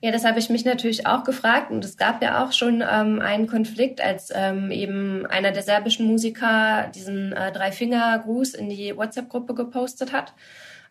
Ja, 0.00 0.12
das 0.12 0.24
habe 0.24 0.38
ich 0.38 0.48
mich 0.48 0.64
natürlich 0.64 1.08
auch 1.08 1.24
gefragt 1.24 1.72
und 1.72 1.84
es 1.84 1.96
gab 1.96 2.22
ja 2.22 2.44
auch 2.44 2.52
schon 2.52 2.84
ähm, 2.88 3.20
einen 3.20 3.48
Konflikt, 3.48 4.00
als 4.00 4.30
ähm, 4.32 4.70
eben 4.70 5.26
einer 5.26 5.50
der 5.50 5.64
serbischen 5.64 6.06
Musiker 6.06 6.88
diesen 6.94 7.32
äh, 7.32 7.50
Drei-Finger-Gruß 7.50 8.54
in 8.54 8.68
die 8.68 8.96
WhatsApp-Gruppe 8.96 9.54
gepostet 9.54 10.12
hat. 10.12 10.34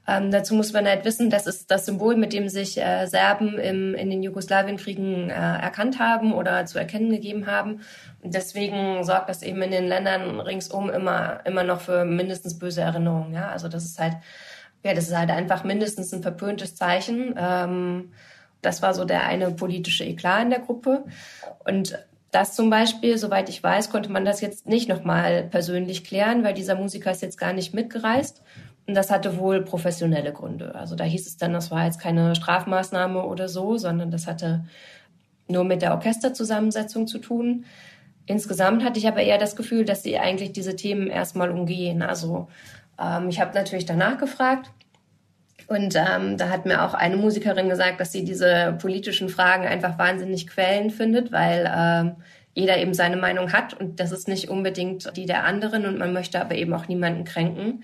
Ähm, 0.10 0.32
dazu 0.32 0.56
muss 0.56 0.72
man 0.72 0.88
halt 0.88 1.04
wissen, 1.04 1.30
das 1.30 1.48
ist 1.48 1.70
das 1.70 1.86
Symbol, 1.86 2.16
mit 2.16 2.32
dem 2.32 2.48
sich 2.48 2.78
äh, 2.78 3.06
Serben 3.08 3.60
im, 3.60 3.94
in 3.94 4.10
den 4.10 4.24
Jugoslawienkriegen 4.24 5.30
äh, 5.30 5.34
erkannt 5.34 6.00
haben 6.00 6.34
oder 6.34 6.66
zu 6.66 6.80
erkennen 6.80 7.12
gegeben 7.12 7.46
haben. 7.46 7.82
Und 8.24 8.34
deswegen 8.34 9.04
sorgt 9.04 9.28
das 9.28 9.44
eben 9.44 9.62
in 9.62 9.72
den 9.72 9.88
Ländern 9.88 10.40
ringsum 10.40 10.90
immer, 10.90 11.42
immer 11.46 11.64
noch 11.64 11.82
für 11.82 12.06
mindestens 12.06 12.58
böse 12.58 12.82
Erinnerungen. 12.82 13.34
Ja, 13.34 13.50
also 13.50 13.68
das 13.68 13.84
ist 13.84 14.00
halt, 14.00 14.14
ja, 14.82 14.94
das 14.94 15.10
ist 15.10 15.18
halt 15.18 15.30
einfach 15.30 15.66
mindestens 15.66 16.14
ein 16.14 16.24
verpöntes 16.24 16.76
Zeichen. 16.76 17.36
Ähm, 17.38 18.14
das 18.62 18.82
war 18.82 18.94
so 18.94 19.04
der 19.04 19.26
eine 19.26 19.52
politische 19.52 20.06
Eklat 20.06 20.44
in 20.44 20.50
der 20.52 20.60
Gruppe. 20.60 21.04
Und 21.66 22.00
das 22.32 22.56
zum 22.56 22.70
Beispiel, 22.70 23.18
soweit 23.18 23.50
ich 23.50 23.62
weiß, 23.64 23.90
konnte 23.90 24.12
man 24.12 24.26
das 24.26 24.42
jetzt 24.42 24.68
nicht 24.68 24.88
nochmal 24.90 25.44
persönlich 25.44 26.04
klären, 26.04 26.44
weil 26.44 26.54
dieser 26.54 26.76
Musiker 26.76 27.12
ist 27.12 27.22
jetzt 27.22 27.38
gar 27.38 27.54
nicht 27.54 27.74
mitgereist. 27.74 28.42
Das 28.88 29.12
hatte 29.12 29.38
wohl 29.38 29.62
professionelle 29.64 30.32
Gründe. 30.32 30.74
Also 30.76 30.96
da 30.96 31.04
hieß 31.04 31.28
es 31.28 31.38
dann, 31.38 31.54
das 31.54 31.72
war 31.72 31.86
jetzt 31.86 32.00
keine 32.00 32.36
Strafmaßnahme 32.36 33.24
oder 33.24 33.50
so, 33.50 33.78
sondern 33.78 34.12
das 34.12 34.28
hatte 34.28 34.66
nur 35.50 35.66
mit 35.66 35.82
der 35.82 35.92
Orchesterzusammensetzung 35.92 37.06
zu 37.06 37.20
tun. 37.20 37.66
Insgesamt 38.26 38.84
hatte 38.84 39.00
ich 39.00 39.08
aber 39.08 39.22
eher 39.22 39.38
das 39.38 39.56
Gefühl, 39.56 39.86
dass 39.86 40.04
sie 40.04 40.18
eigentlich 40.18 40.52
diese 40.52 40.76
Themen 40.76 41.08
erstmal 41.08 41.52
umgehen. 41.52 42.02
Also 42.02 42.48
ähm, 43.00 43.30
ich 43.30 43.40
habe 43.40 43.54
natürlich 43.54 43.86
danach 43.86 44.18
gefragt 44.18 44.70
und 45.68 45.96
ähm, 45.96 46.38
da 46.38 46.50
hat 46.50 46.66
mir 46.66 46.84
auch 46.84 46.94
eine 46.94 47.18
Musikerin 47.18 47.70
gesagt, 47.70 48.00
dass 48.00 48.12
sie 48.12 48.24
diese 48.24 48.78
politischen 48.80 49.28
Fragen 49.28 49.66
einfach 49.66 49.98
wahnsinnig 49.98 50.48
quälend 50.48 50.94
findet, 50.94 51.32
weil 51.32 51.72
ähm, 51.74 52.16
jeder 52.54 52.78
eben 52.78 52.94
seine 52.94 53.18
Meinung 53.18 53.54
hat 53.54 53.74
und 53.74 54.00
das 54.00 54.12
ist 54.12 54.28
nicht 54.28 54.50
unbedingt 54.50 55.16
die 55.16 55.26
der 55.26 55.44
anderen 55.44 55.86
und 55.86 55.98
man 55.98 56.14
möchte 56.14 56.42
aber 56.42 56.56
eben 56.56 56.74
auch 56.74 56.88
niemanden 56.88 57.24
kränken. 57.24 57.84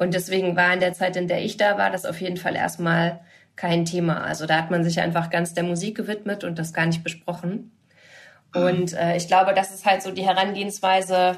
Und 0.00 0.14
deswegen 0.14 0.56
war 0.56 0.72
in 0.72 0.80
der 0.80 0.94
Zeit, 0.94 1.14
in 1.16 1.28
der 1.28 1.44
ich 1.44 1.58
da 1.58 1.76
war, 1.76 1.90
das 1.90 2.06
auf 2.06 2.22
jeden 2.22 2.38
Fall 2.38 2.56
erstmal 2.56 3.20
kein 3.54 3.84
Thema. 3.84 4.22
Also 4.22 4.46
da 4.46 4.56
hat 4.56 4.70
man 4.70 4.82
sich 4.82 4.98
einfach 4.98 5.28
ganz 5.28 5.52
der 5.52 5.62
Musik 5.62 5.94
gewidmet 5.94 6.42
und 6.42 6.58
das 6.58 6.72
gar 6.72 6.86
nicht 6.86 7.04
besprochen. 7.04 7.70
Und 8.54 8.94
äh, 8.94 9.18
ich 9.18 9.28
glaube, 9.28 9.52
das 9.52 9.74
ist 9.74 9.84
halt 9.84 10.00
so 10.02 10.10
die 10.10 10.26
Herangehensweise, 10.26 11.36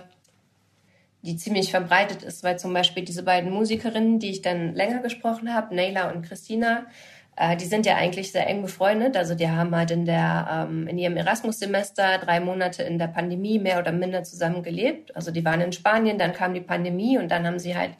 die 1.22 1.36
ziemlich 1.36 1.72
verbreitet 1.72 2.22
ist, 2.22 2.44
weil 2.44 2.56
zum 2.56 2.72
Beispiel 2.72 3.04
diese 3.04 3.24
beiden 3.24 3.50
Musikerinnen, 3.50 4.20
die 4.20 4.30
ich 4.30 4.42
dann 4.42 4.76
länger 4.76 5.00
gesprochen 5.00 5.52
habe, 5.52 5.74
Nayla 5.74 6.12
und 6.12 6.22
Christina, 6.22 6.86
äh, 7.34 7.56
die 7.56 7.64
sind 7.64 7.84
ja 7.84 7.96
eigentlich 7.96 8.30
sehr 8.30 8.46
eng 8.46 8.62
befreundet. 8.62 9.16
Also 9.16 9.34
die 9.34 9.50
haben 9.50 9.74
halt 9.74 9.90
in 9.90 10.04
der 10.04 10.68
ähm, 10.70 10.86
in 10.86 10.98
ihrem 10.98 11.16
Erasmus-Semester 11.16 12.18
drei 12.18 12.38
Monate 12.38 12.84
in 12.84 13.00
der 13.00 13.08
Pandemie 13.08 13.58
mehr 13.58 13.80
oder 13.80 13.90
minder 13.90 14.22
zusammen 14.22 14.62
gelebt. 14.62 15.16
Also 15.16 15.32
die 15.32 15.44
waren 15.44 15.60
in 15.60 15.72
Spanien, 15.72 16.16
dann 16.16 16.32
kam 16.32 16.54
die 16.54 16.60
Pandemie 16.60 17.18
und 17.18 17.28
dann 17.32 17.44
haben 17.44 17.58
sie 17.58 17.76
halt 17.76 17.94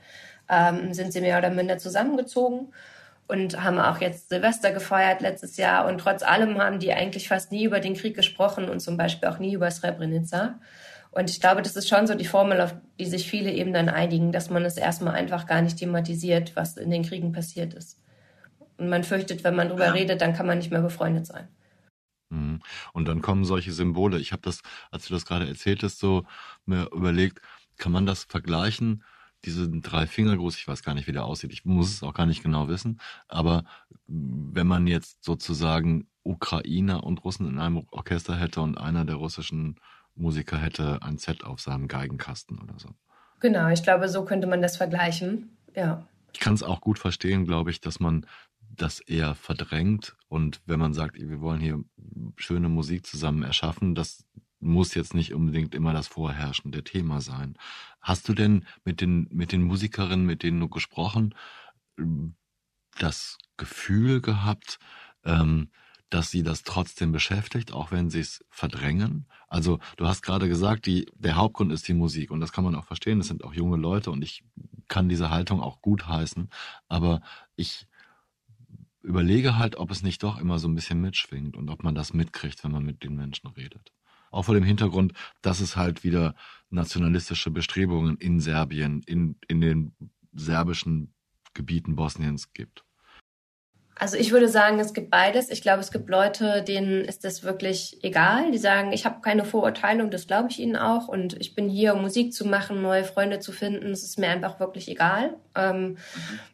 ähm, 0.52 0.92
sind 0.92 1.12
sie 1.12 1.20
mehr 1.20 1.38
oder 1.38 1.50
minder 1.50 1.78
zusammengezogen. 1.78 2.72
und 3.28 3.62
haben 3.62 3.78
auch 3.78 4.00
jetzt 4.00 4.28
Silvester 4.28 4.72
gefeiert 4.72 5.22
letztes 5.22 5.56
Jahr. 5.56 5.86
Und 5.86 5.98
trotz 5.98 6.22
allem 6.22 6.58
haben 6.58 6.80
die 6.80 6.92
eigentlich 6.92 7.28
fast 7.28 7.50
nie 7.50 7.64
über 7.64 7.80
den 7.80 7.94
Krieg 7.94 8.14
gesprochen 8.14 8.68
und 8.68 8.80
zum 8.80 8.98
Beispiel 8.98 9.28
auch 9.28 9.38
nie 9.38 9.54
über 9.54 9.70
Srebrenica. 9.70 10.58
Und 11.12 11.30
ich 11.30 11.40
glaube, 11.40 11.62
das 11.62 11.76
ist 11.76 11.88
schon 11.88 12.06
so 12.06 12.14
die 12.14 12.26
Formel, 12.26 12.60
auf 12.60 12.74
die 12.98 13.06
sich 13.06 13.30
viele 13.30 13.50
eben 13.52 13.72
dann 13.72 13.88
einigen, 13.88 14.32
dass 14.32 14.50
man 14.50 14.64
es 14.64 14.76
erstmal 14.76 15.14
einfach 15.14 15.46
gar 15.46 15.62
nicht 15.62 15.78
thematisiert, 15.78 16.56
was 16.56 16.76
in 16.76 16.90
den 16.90 17.04
Kriegen 17.04 17.32
passiert 17.32 17.74
ist. 17.74 18.00
Und 18.76 18.88
man 18.88 19.04
fürchtet, 19.04 19.44
wenn 19.44 19.54
man 19.54 19.68
drüber 19.68 19.86
ja. 19.86 19.92
redet, 19.92 20.20
dann 20.20 20.34
kann 20.34 20.46
man 20.46 20.58
nicht 20.58 20.70
mehr 20.70 20.82
befreundet 20.82 21.26
sein. 21.26 21.48
Mhm. 22.30 22.60
Und 22.92 23.08
dann 23.08 23.22
kommen 23.22 23.44
solche 23.44 23.72
Symbole. 23.72 24.18
Ich 24.18 24.32
habe 24.32 24.42
das, 24.42 24.60
als 24.90 25.06
du 25.06 25.14
das 25.14 25.24
gerade 25.24 25.46
erzähltest, 25.46 26.00
so 26.00 26.24
mir 26.66 26.88
überlegt, 26.92 27.40
kann 27.78 27.92
man 27.92 28.04
das 28.04 28.24
vergleichen? 28.24 29.04
Diesen 29.44 29.82
drei 29.82 30.06
Fingergruß, 30.06 30.56
ich 30.56 30.68
weiß 30.68 30.82
gar 30.82 30.94
nicht, 30.94 31.06
wie 31.08 31.12
der 31.12 31.24
aussieht. 31.24 31.52
Ich 31.52 31.64
muss 31.64 31.90
es 31.92 32.02
auch 32.02 32.14
gar 32.14 32.26
nicht 32.26 32.42
genau 32.42 32.68
wissen. 32.68 33.00
Aber 33.28 33.64
wenn 34.06 34.66
man 34.66 34.86
jetzt 34.86 35.24
sozusagen 35.24 36.06
Ukrainer 36.22 37.04
und 37.04 37.24
Russen 37.24 37.48
in 37.48 37.58
einem 37.58 37.84
Orchester 37.90 38.36
hätte 38.36 38.60
und 38.60 38.78
einer 38.78 39.04
der 39.04 39.16
russischen 39.16 39.76
Musiker 40.14 40.58
hätte 40.58 41.02
ein 41.02 41.18
Z 41.18 41.44
auf 41.44 41.60
seinem 41.60 41.88
Geigenkasten 41.88 42.58
oder 42.58 42.78
so. 42.78 42.90
Genau, 43.40 43.68
ich 43.68 43.82
glaube, 43.82 44.08
so 44.08 44.24
könnte 44.24 44.46
man 44.46 44.62
das 44.62 44.76
vergleichen. 44.76 45.56
Ja. 45.74 46.06
Ich 46.32 46.40
kann 46.40 46.54
es 46.54 46.62
auch 46.62 46.80
gut 46.80 46.98
verstehen, 46.98 47.44
glaube 47.44 47.70
ich, 47.70 47.80
dass 47.80 47.98
man 47.98 48.26
das 48.60 49.00
eher 49.00 49.34
verdrängt 49.34 50.16
und 50.28 50.62
wenn 50.64 50.78
man 50.78 50.94
sagt, 50.94 51.16
wir 51.16 51.40
wollen 51.40 51.60
hier 51.60 51.84
schöne 52.36 52.68
Musik 52.68 53.06
zusammen 53.06 53.42
erschaffen, 53.42 53.94
das 53.94 54.24
muss 54.62 54.94
jetzt 54.94 55.14
nicht 55.14 55.34
unbedingt 55.34 55.74
immer 55.74 55.92
das 55.92 56.08
vorherrschende 56.08 56.84
Thema 56.84 57.20
sein. 57.20 57.56
Hast 58.00 58.28
du 58.28 58.34
denn 58.34 58.64
mit 58.84 59.00
den, 59.00 59.28
mit 59.30 59.52
den 59.52 59.62
Musikerinnen, 59.62 60.26
mit 60.26 60.42
denen 60.42 60.60
du 60.60 60.68
gesprochen, 60.68 61.34
das 62.98 63.38
Gefühl 63.56 64.20
gehabt, 64.20 64.78
ähm, 65.24 65.70
dass 66.10 66.30
sie 66.30 66.42
das 66.42 66.62
trotzdem 66.62 67.10
beschäftigt, 67.10 67.72
auch 67.72 67.90
wenn 67.90 68.10
sie 68.10 68.20
es 68.20 68.44
verdrängen. 68.50 69.26
Also 69.48 69.78
du 69.96 70.06
hast 70.06 70.22
gerade 70.22 70.46
gesagt, 70.48 70.84
die, 70.84 71.06
der 71.14 71.36
Hauptgrund 71.36 71.72
ist 71.72 71.88
die 71.88 71.94
Musik 71.94 72.30
und 72.30 72.40
das 72.40 72.52
kann 72.52 72.64
man 72.64 72.74
auch 72.74 72.84
verstehen. 72.84 73.18
Das 73.18 73.28
sind 73.28 73.44
auch 73.44 73.54
junge 73.54 73.78
Leute 73.78 74.10
und 74.10 74.22
ich 74.22 74.44
kann 74.88 75.08
diese 75.08 75.30
Haltung 75.30 75.62
auch 75.62 75.80
gut 75.80 76.06
heißen. 76.06 76.50
Aber 76.88 77.22
ich 77.56 77.86
überlege 79.00 79.56
halt, 79.56 79.76
ob 79.76 79.90
es 79.90 80.02
nicht 80.02 80.22
doch 80.22 80.38
immer 80.38 80.58
so 80.58 80.68
ein 80.68 80.74
bisschen 80.74 81.00
mitschwingt 81.00 81.56
und 81.56 81.70
ob 81.70 81.82
man 81.82 81.94
das 81.94 82.12
mitkriegt, 82.12 82.62
wenn 82.62 82.72
man 82.72 82.84
mit 82.84 83.02
den 83.02 83.16
Menschen 83.16 83.48
redet. 83.48 83.92
Auch 84.32 84.46
vor 84.46 84.54
dem 84.54 84.64
Hintergrund, 84.64 85.12
dass 85.42 85.60
es 85.60 85.76
halt 85.76 86.02
wieder 86.02 86.34
nationalistische 86.70 87.50
Bestrebungen 87.50 88.16
in 88.16 88.40
Serbien, 88.40 89.02
in, 89.06 89.36
in 89.46 89.60
den 89.60 89.94
serbischen 90.32 91.14
Gebieten 91.54 91.94
Bosniens 91.94 92.52
gibt. 92.52 92.84
Also 93.94 94.16
ich 94.16 94.32
würde 94.32 94.48
sagen, 94.48 94.80
es 94.80 94.94
gibt 94.94 95.10
beides. 95.10 95.50
Ich 95.50 95.62
glaube, 95.62 95.80
es 95.80 95.92
gibt 95.92 96.08
Leute, 96.08 96.62
denen 96.62 97.04
ist 97.04 97.24
das 97.24 97.44
wirklich 97.44 98.02
egal. 98.02 98.50
Die 98.50 98.58
sagen, 98.58 98.90
ich 98.92 99.04
habe 99.04 99.20
keine 99.20 99.44
Vorurteilung, 99.44 100.10
das 100.10 100.26
glaube 100.26 100.48
ich 100.50 100.58
ihnen 100.58 100.76
auch. 100.76 101.08
Und 101.08 101.38
ich 101.40 101.54
bin 101.54 101.68
hier, 101.68 101.94
um 101.94 102.02
Musik 102.02 102.32
zu 102.32 102.46
machen, 102.46 102.82
neue 102.82 103.04
Freunde 103.04 103.38
zu 103.38 103.52
finden. 103.52 103.90
Es 103.90 104.02
ist 104.02 104.18
mir 104.18 104.30
einfach 104.30 104.58
wirklich 104.58 104.88
egal. 104.88 105.36
Ähm, 105.54 105.98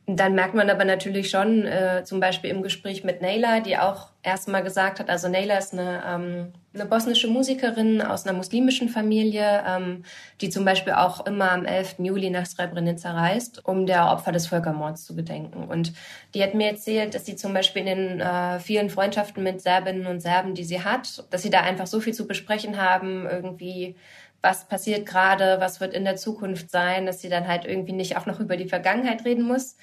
mhm. 0.07 0.17
Dann 0.17 0.35
merkt 0.35 0.55
man 0.55 0.69
aber 0.69 0.85
natürlich 0.85 1.31
schon, 1.31 1.65
äh, 1.65 2.03
zum 2.05 2.21
Beispiel 2.21 2.51
im 2.51 2.63
Gespräch 2.63 3.05
mit 3.05 3.23
Naila, 3.23 3.61
die 3.61 3.79
auch 3.79 4.11
erstmal 4.23 4.63
gesagt 4.63 4.99
hat, 4.99 5.09
also 5.09 5.29
Naila 5.29 5.59
ist 5.59 5.73
eine, 5.73 6.03
ähm, 6.07 6.53
eine 6.75 6.87
bosnische 6.87 7.29
Musikerin 7.29 8.03
aus 8.03 8.27
einer 8.27 8.37
muslimischen 8.37 8.89
Familie, 8.89 9.63
ähm, 9.67 10.05
die 10.41 10.51
zum 10.51 10.65
Beispiel 10.65 10.95
auch 10.95 11.25
immer 11.27 11.53
am 11.53 11.65
11. 11.65 11.97
Juli 11.99 12.31
nach 12.31 12.47
Srebrenica 12.47 13.13
reist, 13.13 13.65
um 13.65 13.87
der 13.87 14.11
Opfer 14.11 14.33
des 14.33 14.49
Völkermords 14.49 15.05
zu 15.05 15.14
gedenken. 15.14 15.64
Und 15.64 15.92
die 16.35 16.42
hat 16.42 16.55
mir 16.55 16.69
erzählt, 16.69 17.14
dass 17.14 17.27
sie 17.27 17.37
zum 17.37 17.55
Beispiel 17.55 17.87
in 17.87 17.87
den 17.87 18.21
äh, 18.21 18.59
vielen 18.59 18.90
Freundschaften 18.90 19.42
mit 19.42 19.61
Serbinnen 19.61 20.07
und 20.07 20.21
Serben, 20.21 20.55
die 20.55 20.64
sie 20.64 20.83
hat, 20.83 21.25
dass 21.31 21.42
sie 21.42 21.51
da 21.51 21.61
einfach 21.61 21.87
so 21.87 22.01
viel 22.01 22.14
zu 22.14 22.27
besprechen 22.27 22.81
haben, 22.81 23.27
irgendwie 23.27 23.97
was 24.40 24.69
passiert 24.69 25.07
gerade, 25.07 25.57
was 25.61 25.81
wird 25.81 25.95
in 25.95 26.05
der 26.05 26.16
Zukunft 26.16 26.71
sein, 26.71 27.07
dass 27.07 27.21
sie 27.21 27.29
dann 27.29 27.49
halt 27.49 27.64
irgendwie 27.64 27.92
nicht 27.92 28.16
auch 28.16 28.27
noch 28.27 28.38
über 28.38 28.57
die 28.57 28.69
Vergangenheit 28.69 29.25
reden 29.25 29.42
muss. 29.42 29.77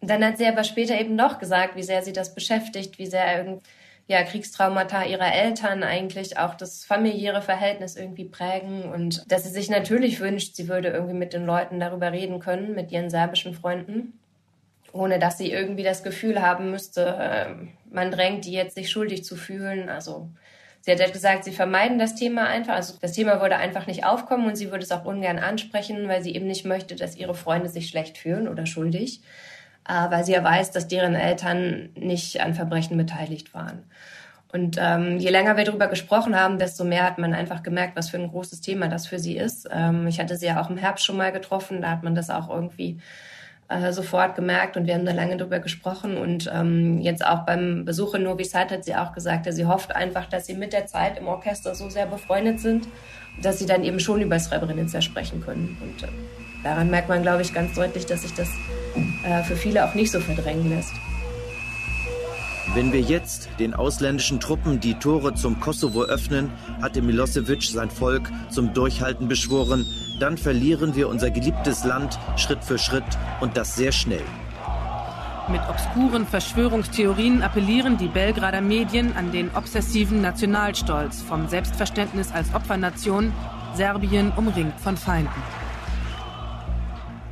Und 0.00 0.10
dann 0.10 0.24
hat 0.24 0.38
sie 0.38 0.46
aber 0.46 0.64
später 0.64 0.98
eben 0.98 1.16
doch 1.16 1.38
gesagt, 1.38 1.76
wie 1.76 1.82
sehr 1.82 2.02
sie 2.02 2.12
das 2.12 2.34
beschäftigt, 2.34 2.98
wie 2.98 3.06
sehr 3.06 3.38
irgendwie 3.38 3.60
ja, 4.10 4.24
Kriegstraumata 4.24 5.04
ihrer 5.04 5.32
Eltern 5.32 5.84
eigentlich 5.84 6.36
auch 6.36 6.56
das 6.56 6.84
familiäre 6.84 7.42
Verhältnis 7.42 7.94
irgendwie 7.94 8.24
prägen 8.24 8.90
und 8.90 9.22
dass 9.30 9.44
sie 9.44 9.50
sich 9.50 9.70
natürlich 9.70 10.18
wünscht, 10.18 10.56
sie 10.56 10.66
würde 10.66 10.88
irgendwie 10.88 11.14
mit 11.14 11.32
den 11.32 11.46
Leuten 11.46 11.78
darüber 11.78 12.10
reden 12.10 12.40
können, 12.40 12.74
mit 12.74 12.90
ihren 12.90 13.08
serbischen 13.08 13.54
Freunden, 13.54 14.18
ohne 14.90 15.20
dass 15.20 15.38
sie 15.38 15.52
irgendwie 15.52 15.84
das 15.84 16.02
Gefühl 16.02 16.42
haben 16.42 16.72
müsste, 16.72 17.16
ähm, 17.20 17.68
man 17.88 18.10
drängt 18.10 18.46
die 18.46 18.52
jetzt 18.52 18.74
sich 18.74 18.90
schuldig 18.90 19.22
zu 19.22 19.36
fühlen. 19.36 19.88
Also 19.88 20.28
sie 20.80 20.90
hat 20.90 20.98
halt 20.98 21.12
gesagt, 21.12 21.44
sie 21.44 21.52
vermeiden 21.52 22.00
das 22.00 22.16
Thema 22.16 22.48
einfach. 22.48 22.74
Also 22.74 22.94
das 23.00 23.12
Thema 23.12 23.40
würde 23.40 23.58
einfach 23.58 23.86
nicht 23.86 24.04
aufkommen 24.04 24.48
und 24.48 24.56
sie 24.56 24.72
würde 24.72 24.82
es 24.82 24.90
auch 24.90 25.04
ungern 25.04 25.38
ansprechen, 25.38 26.08
weil 26.08 26.20
sie 26.20 26.34
eben 26.34 26.48
nicht 26.48 26.64
möchte, 26.64 26.96
dass 26.96 27.14
ihre 27.14 27.36
Freunde 27.36 27.68
sich 27.68 27.86
schlecht 27.86 28.18
fühlen 28.18 28.48
oder 28.48 28.66
schuldig. 28.66 29.20
Äh, 29.88 30.10
weil 30.10 30.24
sie 30.24 30.32
ja 30.32 30.44
weiß, 30.44 30.70
dass 30.70 30.88
deren 30.88 31.14
Eltern 31.14 31.90
nicht 31.94 32.40
an 32.40 32.54
Verbrechen 32.54 32.96
beteiligt 32.96 33.54
waren. 33.54 33.84
Und 34.52 34.76
ähm, 34.80 35.18
je 35.18 35.30
länger 35.30 35.56
wir 35.56 35.64
darüber 35.64 35.86
gesprochen 35.86 36.34
haben, 36.34 36.58
desto 36.58 36.84
mehr 36.84 37.04
hat 37.04 37.18
man 37.18 37.34
einfach 37.34 37.62
gemerkt, 37.62 37.96
was 37.96 38.10
für 38.10 38.18
ein 38.18 38.28
großes 38.28 38.60
Thema 38.60 38.88
das 38.88 39.06
für 39.06 39.18
sie 39.18 39.36
ist. 39.36 39.68
Ähm, 39.70 40.06
ich 40.08 40.18
hatte 40.18 40.36
sie 40.36 40.46
ja 40.46 40.60
auch 40.60 40.70
im 40.70 40.76
Herbst 40.76 41.04
schon 41.04 41.16
mal 41.16 41.30
getroffen, 41.30 41.82
da 41.82 41.90
hat 41.90 42.02
man 42.02 42.16
das 42.16 42.30
auch 42.30 42.50
irgendwie 42.50 42.98
äh, 43.68 43.92
sofort 43.92 44.34
gemerkt 44.34 44.76
und 44.76 44.86
wir 44.86 44.94
haben 44.94 45.06
da 45.06 45.12
lange 45.12 45.36
drüber 45.36 45.60
gesprochen. 45.60 46.16
Und 46.16 46.50
ähm, 46.52 46.98
jetzt 46.98 47.24
auch 47.24 47.46
beim 47.46 47.84
Besuch 47.84 48.14
in 48.14 48.24
Novi 48.24 48.44
Sad 48.44 48.72
hat 48.72 48.84
sie 48.84 48.96
auch 48.96 49.12
gesagt, 49.12 49.46
dass 49.46 49.54
sie 49.54 49.66
hofft 49.66 49.94
einfach, 49.94 50.26
dass 50.26 50.46
sie 50.46 50.54
mit 50.54 50.72
der 50.72 50.86
Zeit 50.86 51.16
im 51.18 51.28
Orchester 51.28 51.76
so 51.76 51.88
sehr 51.88 52.06
befreundet 52.06 52.58
sind, 52.58 52.88
dass 53.40 53.60
sie 53.60 53.66
dann 53.66 53.84
eben 53.84 54.00
schon 54.00 54.20
über 54.20 54.38
Srebrenica 54.40 55.00
sprechen 55.00 55.40
können. 55.40 55.76
Und 55.80 56.02
äh, 56.02 56.08
daran 56.62 56.90
merkt 56.90 57.08
man, 57.08 57.22
glaube 57.22 57.42
ich, 57.42 57.52
ganz 57.52 57.74
deutlich, 57.74 58.06
dass 58.06 58.22
sich 58.22 58.34
das 58.34 58.48
äh, 59.24 59.42
für 59.44 59.56
viele 59.56 59.84
auch 59.84 59.94
nicht 59.94 60.10
so 60.10 60.20
verdrängen 60.20 60.68
lässt. 60.68 60.92
Wenn 62.72 62.92
wir 62.92 63.00
jetzt 63.00 63.48
den 63.58 63.74
ausländischen 63.74 64.38
Truppen 64.38 64.78
die 64.78 64.94
Tore 64.94 65.34
zum 65.34 65.58
Kosovo 65.58 66.04
öffnen, 66.04 66.52
hatte 66.80 67.02
Milosevic 67.02 67.64
sein 67.64 67.90
Volk 67.90 68.30
zum 68.48 68.72
Durchhalten 68.72 69.26
beschworen, 69.26 69.84
dann 70.20 70.38
verlieren 70.38 70.94
wir 70.94 71.08
unser 71.08 71.30
geliebtes 71.30 71.82
Land 71.82 72.16
Schritt 72.36 72.62
für 72.62 72.78
Schritt 72.78 73.02
und 73.40 73.56
das 73.56 73.74
sehr 73.74 73.90
schnell. 73.90 74.22
Mit 75.48 75.62
obskuren 75.68 76.28
Verschwörungstheorien 76.28 77.42
appellieren 77.42 77.98
die 77.98 78.06
Belgrader 78.06 78.60
Medien 78.60 79.16
an 79.16 79.32
den 79.32 79.50
obsessiven 79.56 80.20
Nationalstolz 80.20 81.22
vom 81.22 81.48
Selbstverständnis 81.48 82.30
als 82.30 82.54
Opfernation, 82.54 83.32
Serbien 83.74 84.32
umringt 84.36 84.78
von 84.80 84.96
Feinden. 84.96 85.42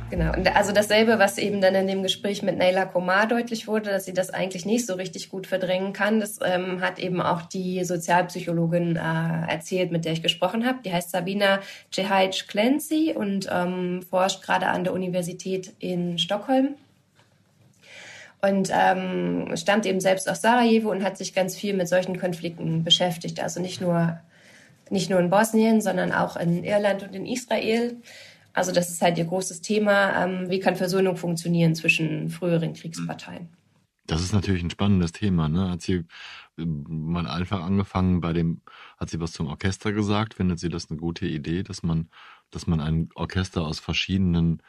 Genau, 0.09 0.33
und 0.33 0.55
also 0.55 0.71
dasselbe, 0.71 1.19
was 1.19 1.37
eben 1.37 1.61
dann 1.61 1.75
in 1.75 1.85
dem 1.85 2.01
Gespräch 2.01 2.41
mit 2.41 2.57
Naila 2.57 2.85
Komar 2.85 3.27
deutlich 3.27 3.67
wurde, 3.67 3.91
dass 3.91 4.05
sie 4.05 4.13
das 4.13 4.31
eigentlich 4.31 4.65
nicht 4.65 4.87
so 4.87 4.95
richtig 4.95 5.29
gut 5.29 5.45
verdrängen 5.45 5.93
kann, 5.93 6.19
das 6.19 6.39
ähm, 6.43 6.81
hat 6.81 6.97
eben 6.97 7.21
auch 7.21 7.43
die 7.43 7.83
Sozialpsychologin 7.83 8.95
äh, 8.95 9.51
erzählt, 9.51 9.91
mit 9.91 10.05
der 10.05 10.13
ich 10.13 10.23
gesprochen 10.23 10.65
habe. 10.65 10.79
Die 10.83 10.91
heißt 10.91 11.11
Sabina 11.11 11.59
Cehajic 11.93 12.47
Clancy 12.47 13.13
und 13.15 13.47
ähm, 13.51 14.01
forscht 14.09 14.41
gerade 14.41 14.67
an 14.67 14.83
der 14.83 14.93
Universität 14.93 15.73
in 15.77 16.17
Stockholm 16.17 16.75
und 18.41 18.71
ähm, 18.73 19.55
stammt 19.55 19.85
eben 19.85 19.99
selbst 19.99 20.27
aus 20.27 20.41
Sarajevo 20.41 20.89
und 20.89 21.03
hat 21.03 21.17
sich 21.17 21.35
ganz 21.35 21.55
viel 21.55 21.75
mit 21.75 21.87
solchen 21.87 22.19
Konflikten 22.19 22.83
beschäftigt. 22.83 23.41
Also 23.41 23.61
nicht 23.61 23.79
nur 23.79 24.19
nicht 24.91 25.09
nur 25.11 25.19
in 25.19 25.29
Bosnien, 25.29 25.81
sondern 25.81 26.11
auch 26.11 26.35
in 26.35 26.63
Irland 26.63 27.03
und 27.03 27.13
in 27.13 27.27
Israel. 27.27 27.97
Also 28.59 28.73
das 28.73 28.89
ist 28.89 29.01
halt 29.01 29.17
ihr 29.17 29.23
großes 29.23 29.61
Thema. 29.61 30.21
Ähm, 30.21 30.49
wie 30.49 30.59
kann 30.59 30.75
Versöhnung 30.75 31.15
funktionieren 31.15 31.75
zwischen 31.75 32.29
früheren 32.29 32.73
Kriegsparteien? 32.73 33.47
Das 34.05 34.21
ist 34.21 34.33
natürlich 34.33 34.61
ein 34.61 34.69
spannendes 34.69 35.13
Thema. 35.13 35.47
Ne? 35.47 35.69
Hat 35.69 35.81
sie 35.81 36.03
äh, 36.57 36.65
mal 36.65 37.25
einfach 37.25 37.63
angefangen 37.63 38.19
bei 38.19 38.33
dem, 38.33 38.59
hat 38.97 39.09
sie 39.09 39.21
was 39.21 39.31
zum 39.31 39.47
Orchester 39.47 39.93
gesagt? 39.93 40.33
Findet 40.33 40.59
sie 40.59 40.67
das 40.67 40.89
eine 40.89 40.99
gute 40.99 41.25
Idee, 41.25 41.63
dass 41.63 41.83
man, 41.83 42.09
dass 42.51 42.67
man 42.67 42.81
ein 42.81 43.07
Orchester 43.15 43.65
aus 43.65 43.79
verschiedenen 43.79 44.61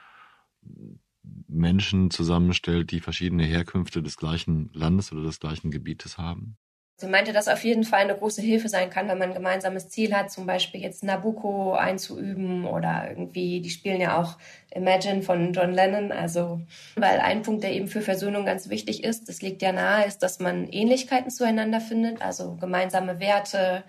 Menschen 1.48 2.12
zusammenstellt, 2.12 2.92
die 2.92 3.00
verschiedene 3.00 3.42
Herkünfte 3.42 4.04
des 4.04 4.16
gleichen 4.16 4.70
Landes 4.72 5.10
oder 5.10 5.22
des 5.22 5.40
gleichen 5.40 5.72
Gebietes 5.72 6.16
haben? 6.16 6.56
Sie 7.00 7.06
meinte, 7.06 7.32
dass 7.32 7.48
auf 7.48 7.64
jeden 7.64 7.84
Fall 7.84 8.00
eine 8.00 8.14
große 8.14 8.42
Hilfe 8.42 8.68
sein 8.68 8.90
kann, 8.90 9.08
wenn 9.08 9.16
man 9.16 9.30
ein 9.30 9.34
gemeinsames 9.34 9.88
Ziel 9.88 10.14
hat, 10.14 10.30
zum 10.30 10.44
Beispiel 10.44 10.82
jetzt 10.82 11.02
Nabucco 11.02 11.72
einzuüben 11.72 12.66
oder 12.66 13.06
irgendwie, 13.08 13.62
die 13.62 13.70
spielen 13.70 14.02
ja 14.02 14.20
auch 14.20 14.36
Imagine 14.74 15.22
von 15.22 15.54
John 15.54 15.72
Lennon, 15.72 16.12
also, 16.12 16.60
weil 16.96 17.20
ein 17.20 17.40
Punkt, 17.40 17.64
der 17.64 17.72
eben 17.72 17.88
für 17.88 18.02
Versöhnung 18.02 18.44
ganz 18.44 18.68
wichtig 18.68 19.02
ist, 19.02 19.30
das 19.30 19.40
liegt 19.40 19.62
ja 19.62 19.72
nahe, 19.72 20.04
ist, 20.04 20.18
dass 20.18 20.40
man 20.40 20.68
Ähnlichkeiten 20.68 21.30
zueinander 21.30 21.80
findet, 21.80 22.20
also 22.20 22.56
gemeinsame 22.60 23.18
Werte. 23.18 23.82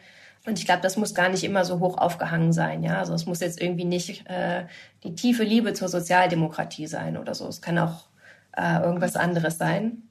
Und 0.45 0.57
ich 0.57 0.63
glaube, 0.63 0.81
das 0.81 0.95
muss 0.95 1.13
gar 1.13 1.27
nicht 1.27 1.43
immer 1.43 1.65
so 1.65 1.81
hoch 1.81 1.97
aufgehangen 1.97 2.53
sein, 2.53 2.81
ja. 2.81 2.97
Also 2.97 3.13
es 3.13 3.25
muss 3.25 3.41
jetzt 3.41 3.61
irgendwie 3.61 3.83
nicht 3.83 4.25
äh, 4.29 4.67
die 5.03 5.15
tiefe 5.15 5.43
Liebe 5.43 5.73
zur 5.73 5.89
Sozialdemokratie 5.89 6.87
sein 6.87 7.17
oder 7.17 7.35
so. 7.35 7.45
Es 7.49 7.61
kann 7.61 7.77
auch 7.77 8.05
äh, 8.55 8.81
irgendwas 8.81 9.17
anderes 9.17 9.57
sein. 9.57 10.03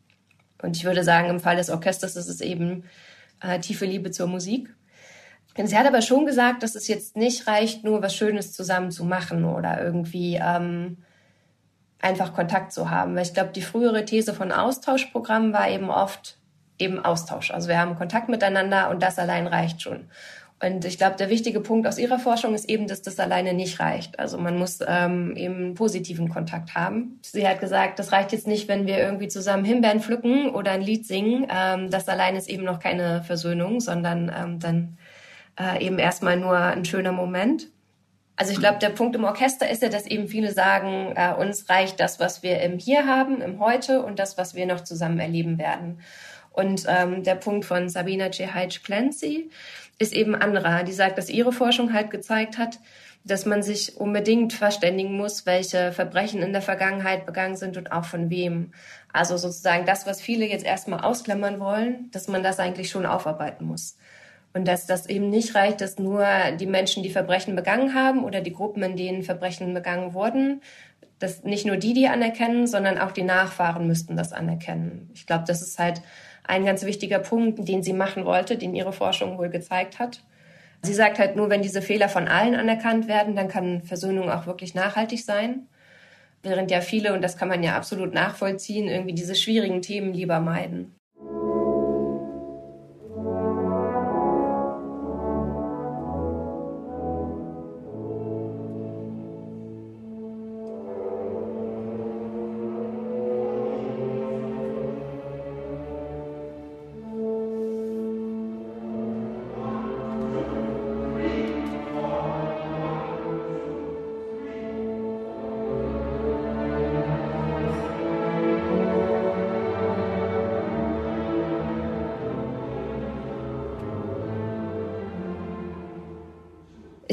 Und 0.62 0.76
ich 0.76 0.84
würde 0.84 1.04
sagen, 1.04 1.28
im 1.28 1.40
Fall 1.40 1.56
des 1.56 1.70
Orchesters 1.70 2.16
ist 2.16 2.28
es 2.28 2.40
eben 2.40 2.84
äh, 3.40 3.58
tiefe 3.60 3.86
Liebe 3.86 4.10
zur 4.10 4.26
Musik. 4.26 4.74
Und 5.56 5.66
sie 5.66 5.76
hat 5.76 5.86
aber 5.86 6.02
schon 6.02 6.26
gesagt, 6.26 6.62
dass 6.62 6.74
es 6.74 6.88
jetzt 6.88 7.16
nicht 7.16 7.46
reicht, 7.46 7.84
nur 7.84 8.02
was 8.02 8.14
Schönes 8.14 8.52
zusammen 8.52 8.90
zu 8.90 9.04
machen 9.04 9.44
oder 9.44 9.82
irgendwie 9.82 10.40
ähm, 10.42 10.98
einfach 12.00 12.32
Kontakt 12.32 12.72
zu 12.72 12.90
haben. 12.90 13.14
Weil 13.14 13.22
ich 13.22 13.34
glaube, 13.34 13.50
die 13.50 13.62
frühere 13.62 14.04
These 14.04 14.32
von 14.32 14.52
Austauschprogrammen 14.52 15.52
war 15.52 15.68
eben 15.68 15.90
oft 15.90 16.38
eben 16.78 17.04
Austausch. 17.04 17.50
Also 17.50 17.68
wir 17.68 17.78
haben 17.78 17.96
Kontakt 17.96 18.28
miteinander 18.28 18.88
und 18.90 19.02
das 19.02 19.18
allein 19.18 19.46
reicht 19.46 19.82
schon. 19.82 20.08
Und 20.62 20.84
ich 20.84 20.98
glaube, 20.98 21.16
der 21.16 21.30
wichtige 21.30 21.60
Punkt 21.60 21.86
aus 21.86 21.98
ihrer 21.98 22.18
Forschung 22.18 22.54
ist 22.54 22.68
eben, 22.68 22.86
dass 22.86 23.00
das 23.00 23.18
alleine 23.18 23.54
nicht 23.54 23.80
reicht. 23.80 24.18
Also 24.18 24.36
man 24.36 24.58
muss 24.58 24.80
ähm, 24.86 25.34
eben 25.34 25.74
positiven 25.74 26.28
Kontakt 26.28 26.74
haben. 26.74 27.18
Sie 27.22 27.48
hat 27.48 27.60
gesagt, 27.60 27.98
das 27.98 28.12
reicht 28.12 28.32
jetzt 28.32 28.46
nicht, 28.46 28.68
wenn 28.68 28.86
wir 28.86 28.98
irgendwie 28.98 29.28
zusammen 29.28 29.64
Himbeeren 29.64 30.00
pflücken 30.00 30.50
oder 30.50 30.72
ein 30.72 30.82
Lied 30.82 31.06
singen. 31.06 31.46
Ähm, 31.50 31.90
das 31.90 32.08
allein 32.08 32.36
ist 32.36 32.50
eben 32.50 32.64
noch 32.64 32.78
keine 32.78 33.22
Versöhnung, 33.22 33.80
sondern 33.80 34.30
ähm, 34.36 34.60
dann 34.60 34.98
äh, 35.58 35.82
eben 35.82 35.98
erstmal 35.98 36.36
nur 36.36 36.58
ein 36.58 36.84
schöner 36.84 37.12
Moment. 37.12 37.68
Also 38.36 38.52
ich 38.52 38.58
glaube, 38.58 38.78
der 38.78 38.90
Punkt 38.90 39.16
im 39.16 39.24
Orchester 39.24 39.68
ist 39.68 39.82
ja, 39.82 39.88
dass 39.88 40.06
eben 40.06 40.28
viele 40.28 40.52
sagen, 40.52 41.14
äh, 41.14 41.32
uns 41.32 41.70
reicht 41.70 42.00
das, 42.00 42.20
was 42.20 42.42
wir 42.42 42.60
im 42.60 42.78
Hier 42.78 43.06
haben, 43.06 43.40
im 43.40 43.60
Heute 43.60 44.02
und 44.02 44.18
das, 44.18 44.36
was 44.36 44.54
wir 44.54 44.66
noch 44.66 44.80
zusammen 44.80 45.20
erleben 45.20 45.58
werden. 45.58 46.00
Und 46.52 46.84
ähm, 46.88 47.22
der 47.22 47.36
Punkt 47.36 47.64
von 47.64 47.88
Sabina 47.88 48.30
Cehaij-Clancy 48.30 49.50
ist 50.00 50.12
eben 50.14 50.34
anderer. 50.34 50.82
Die 50.82 50.92
sagt, 50.92 51.18
dass 51.18 51.30
ihre 51.30 51.52
Forschung 51.52 51.92
halt 51.92 52.10
gezeigt 52.10 52.58
hat, 52.58 52.80
dass 53.22 53.44
man 53.44 53.62
sich 53.62 53.98
unbedingt 53.98 54.54
verständigen 54.54 55.16
muss, 55.16 55.44
welche 55.44 55.92
Verbrechen 55.92 56.42
in 56.42 56.52
der 56.52 56.62
Vergangenheit 56.62 57.26
begangen 57.26 57.56
sind 57.56 57.76
und 57.76 57.92
auch 57.92 58.06
von 58.06 58.30
wem. 58.30 58.72
Also 59.12 59.36
sozusagen 59.36 59.84
das, 59.84 60.06
was 60.06 60.22
viele 60.22 60.46
jetzt 60.46 60.64
erstmal 60.64 61.00
ausklammern 61.00 61.60
wollen, 61.60 62.10
dass 62.12 62.28
man 62.28 62.42
das 62.42 62.58
eigentlich 62.58 62.88
schon 62.88 63.04
aufarbeiten 63.04 63.66
muss. 63.66 63.98
Und 64.54 64.66
dass 64.66 64.86
das 64.86 65.06
eben 65.06 65.28
nicht 65.28 65.54
reicht, 65.54 65.82
dass 65.82 65.98
nur 65.98 66.26
die 66.58 66.66
Menschen, 66.66 67.02
die 67.02 67.10
Verbrechen 67.10 67.54
begangen 67.54 67.94
haben 67.94 68.24
oder 68.24 68.40
die 68.40 68.54
Gruppen, 68.54 68.82
in 68.82 68.96
denen 68.96 69.22
Verbrechen 69.22 69.74
begangen 69.74 70.14
wurden, 70.14 70.62
dass 71.18 71.44
nicht 71.44 71.66
nur 71.66 71.76
die 71.76 71.92
die 71.92 72.08
anerkennen, 72.08 72.66
sondern 72.66 72.98
auch 72.98 73.12
die 73.12 73.22
Nachfahren 73.22 73.86
müssten 73.86 74.16
das 74.16 74.32
anerkennen. 74.32 75.10
Ich 75.12 75.26
glaube, 75.26 75.44
das 75.46 75.60
ist 75.60 75.78
halt 75.78 76.00
ein 76.44 76.64
ganz 76.64 76.84
wichtiger 76.84 77.18
Punkt, 77.18 77.68
den 77.68 77.82
sie 77.82 77.92
machen 77.92 78.24
wollte, 78.24 78.56
den 78.56 78.74
ihre 78.74 78.92
Forschung 78.92 79.38
wohl 79.38 79.50
gezeigt 79.50 79.98
hat. 79.98 80.22
Sie 80.82 80.94
sagt 80.94 81.18
halt 81.18 81.36
nur, 81.36 81.50
wenn 81.50 81.62
diese 81.62 81.82
Fehler 81.82 82.08
von 82.08 82.28
allen 82.28 82.54
anerkannt 82.54 83.06
werden, 83.06 83.36
dann 83.36 83.48
kann 83.48 83.82
Versöhnung 83.82 84.30
auch 84.30 84.46
wirklich 84.46 84.74
nachhaltig 84.74 85.24
sein. 85.24 85.68
Während 86.42 86.70
ja 86.70 86.80
viele, 86.80 87.12
und 87.12 87.22
das 87.22 87.36
kann 87.36 87.48
man 87.48 87.62
ja 87.62 87.76
absolut 87.76 88.14
nachvollziehen, 88.14 88.88
irgendwie 88.88 89.14
diese 89.14 89.34
schwierigen 89.34 89.82
Themen 89.82 90.14
lieber 90.14 90.40
meiden. 90.40 90.99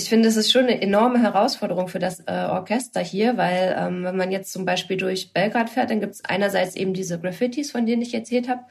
Ich 0.07 0.09
finde, 0.09 0.29
es 0.29 0.37
ist 0.37 0.53
schon 0.53 0.63
eine 0.63 0.81
enorme 0.81 1.21
Herausforderung 1.21 1.89
für 1.89 1.99
das 1.99 2.21
äh, 2.21 2.31
Orchester 2.31 3.01
hier, 3.01 3.35
weil 3.35 3.75
ähm, 3.77 4.05
wenn 4.05 4.15
man 4.15 4.31
jetzt 4.31 4.53
zum 4.53 4.63
Beispiel 4.63 4.95
durch 4.95 5.33
Belgrad 5.33 5.69
fährt, 5.69 5.89
dann 5.89 5.99
gibt 5.99 6.13
es 6.13 6.23
einerseits 6.23 6.77
eben 6.77 6.93
diese 6.93 7.19
Graffitis, 7.19 7.71
von 7.71 7.85
denen 7.85 8.01
ich 8.01 8.13
erzählt 8.13 8.47
habe. 8.47 8.61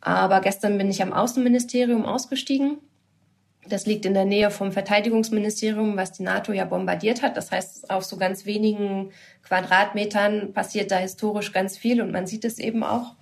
Aber 0.00 0.40
gestern 0.40 0.78
bin 0.78 0.88
ich 0.88 1.02
am 1.02 1.12
Außenministerium 1.12 2.06
ausgestiegen. 2.06 2.78
Das 3.68 3.84
liegt 3.84 4.06
in 4.06 4.14
der 4.14 4.24
Nähe 4.24 4.50
vom 4.50 4.72
Verteidigungsministerium, 4.72 5.98
was 5.98 6.12
die 6.12 6.22
NATO 6.22 6.54
ja 6.54 6.64
bombardiert 6.64 7.20
hat. 7.20 7.36
Das 7.36 7.50
heißt, 7.50 7.90
auf 7.90 8.06
so 8.06 8.16
ganz 8.16 8.46
wenigen 8.46 9.10
Quadratmetern 9.42 10.54
passiert 10.54 10.90
da 10.90 10.96
historisch 10.96 11.52
ganz 11.52 11.76
viel 11.76 12.00
und 12.00 12.12
man 12.12 12.26
sieht 12.26 12.46
es 12.46 12.58
eben 12.58 12.82
auch. 12.82 13.14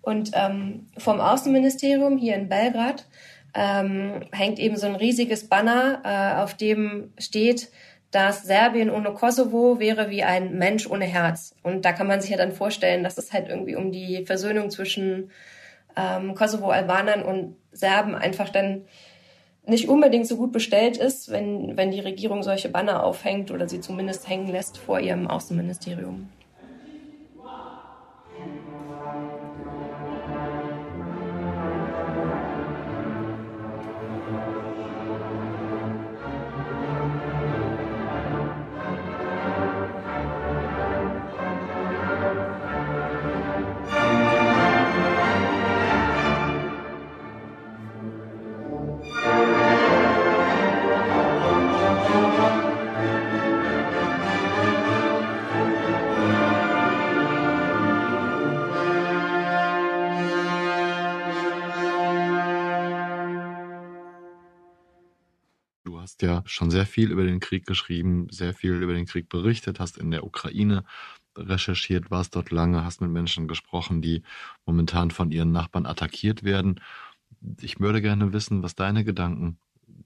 Und 0.00 0.30
ähm, 0.32 0.86
vom 0.96 1.20
Außenministerium 1.20 2.16
hier 2.16 2.36
in 2.36 2.48
Belgrad 2.48 3.04
ähm, 3.54 4.24
hängt 4.32 4.58
eben 4.58 4.76
so 4.76 4.86
ein 4.86 4.96
riesiges 4.96 5.48
Banner, 5.48 6.02
äh, 6.04 6.42
auf 6.42 6.54
dem 6.54 7.12
steht, 7.18 7.70
dass 8.10 8.42
Serbien 8.42 8.90
ohne 8.90 9.12
Kosovo 9.12 9.78
wäre 9.78 10.10
wie 10.10 10.22
ein 10.22 10.58
Mensch 10.58 10.86
ohne 10.86 11.06
Herz. 11.06 11.54
Und 11.62 11.84
da 11.84 11.92
kann 11.92 12.06
man 12.06 12.20
sich 12.20 12.30
ja 12.30 12.36
dann 12.36 12.52
vorstellen, 12.52 13.02
dass 13.02 13.18
es 13.18 13.32
halt 13.32 13.48
irgendwie 13.48 13.74
um 13.74 13.90
die 13.90 14.24
Versöhnung 14.26 14.70
zwischen 14.70 15.30
ähm, 15.96 16.34
Kosovo-Albanern 16.34 17.22
und 17.22 17.56
Serben 17.72 18.14
einfach 18.14 18.50
dann 18.50 18.84
nicht 19.64 19.88
unbedingt 19.88 20.26
so 20.26 20.36
gut 20.36 20.52
bestellt 20.52 20.96
ist, 20.96 21.30
wenn, 21.30 21.76
wenn 21.76 21.90
die 21.90 22.00
Regierung 22.00 22.42
solche 22.42 22.68
Banner 22.68 23.04
aufhängt 23.04 23.50
oder 23.50 23.68
sie 23.68 23.80
zumindest 23.80 24.28
hängen 24.28 24.48
lässt 24.48 24.76
vor 24.76 25.00
ihrem 25.00 25.26
Außenministerium. 25.28 26.28
Ja 66.22 66.42
schon 66.46 66.70
sehr 66.70 66.86
viel 66.86 67.10
über 67.10 67.24
den 67.24 67.40
Krieg 67.40 67.66
geschrieben, 67.66 68.28
sehr 68.30 68.54
viel 68.54 68.74
über 68.74 68.94
den 68.94 69.06
Krieg 69.06 69.28
berichtet, 69.28 69.80
hast 69.80 69.98
in 69.98 70.10
der 70.10 70.24
Ukraine 70.24 70.84
recherchiert, 71.36 72.10
warst 72.10 72.36
dort 72.36 72.50
lange, 72.50 72.84
hast 72.84 73.00
mit 73.00 73.10
Menschen 73.10 73.48
gesprochen, 73.48 74.02
die 74.02 74.22
momentan 74.66 75.10
von 75.10 75.30
ihren 75.30 75.52
Nachbarn 75.52 75.86
attackiert 75.86 76.42
werden. 76.42 76.80
Ich 77.60 77.80
würde 77.80 78.02
gerne 78.02 78.32
wissen, 78.32 78.62
was 78.62 78.74
deine 78.74 79.04
Gedanken 79.04 79.58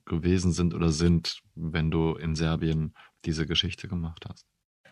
gewesen 0.04 0.52
sind 0.52 0.74
oder 0.74 0.90
sind, 0.90 1.40
wenn 1.54 1.90
du 1.90 2.14
in 2.14 2.34
Serbien 2.36 2.94
diese 3.24 3.46
Geschichte 3.46 3.88
gemacht 3.88 4.24
hast. 4.28 4.46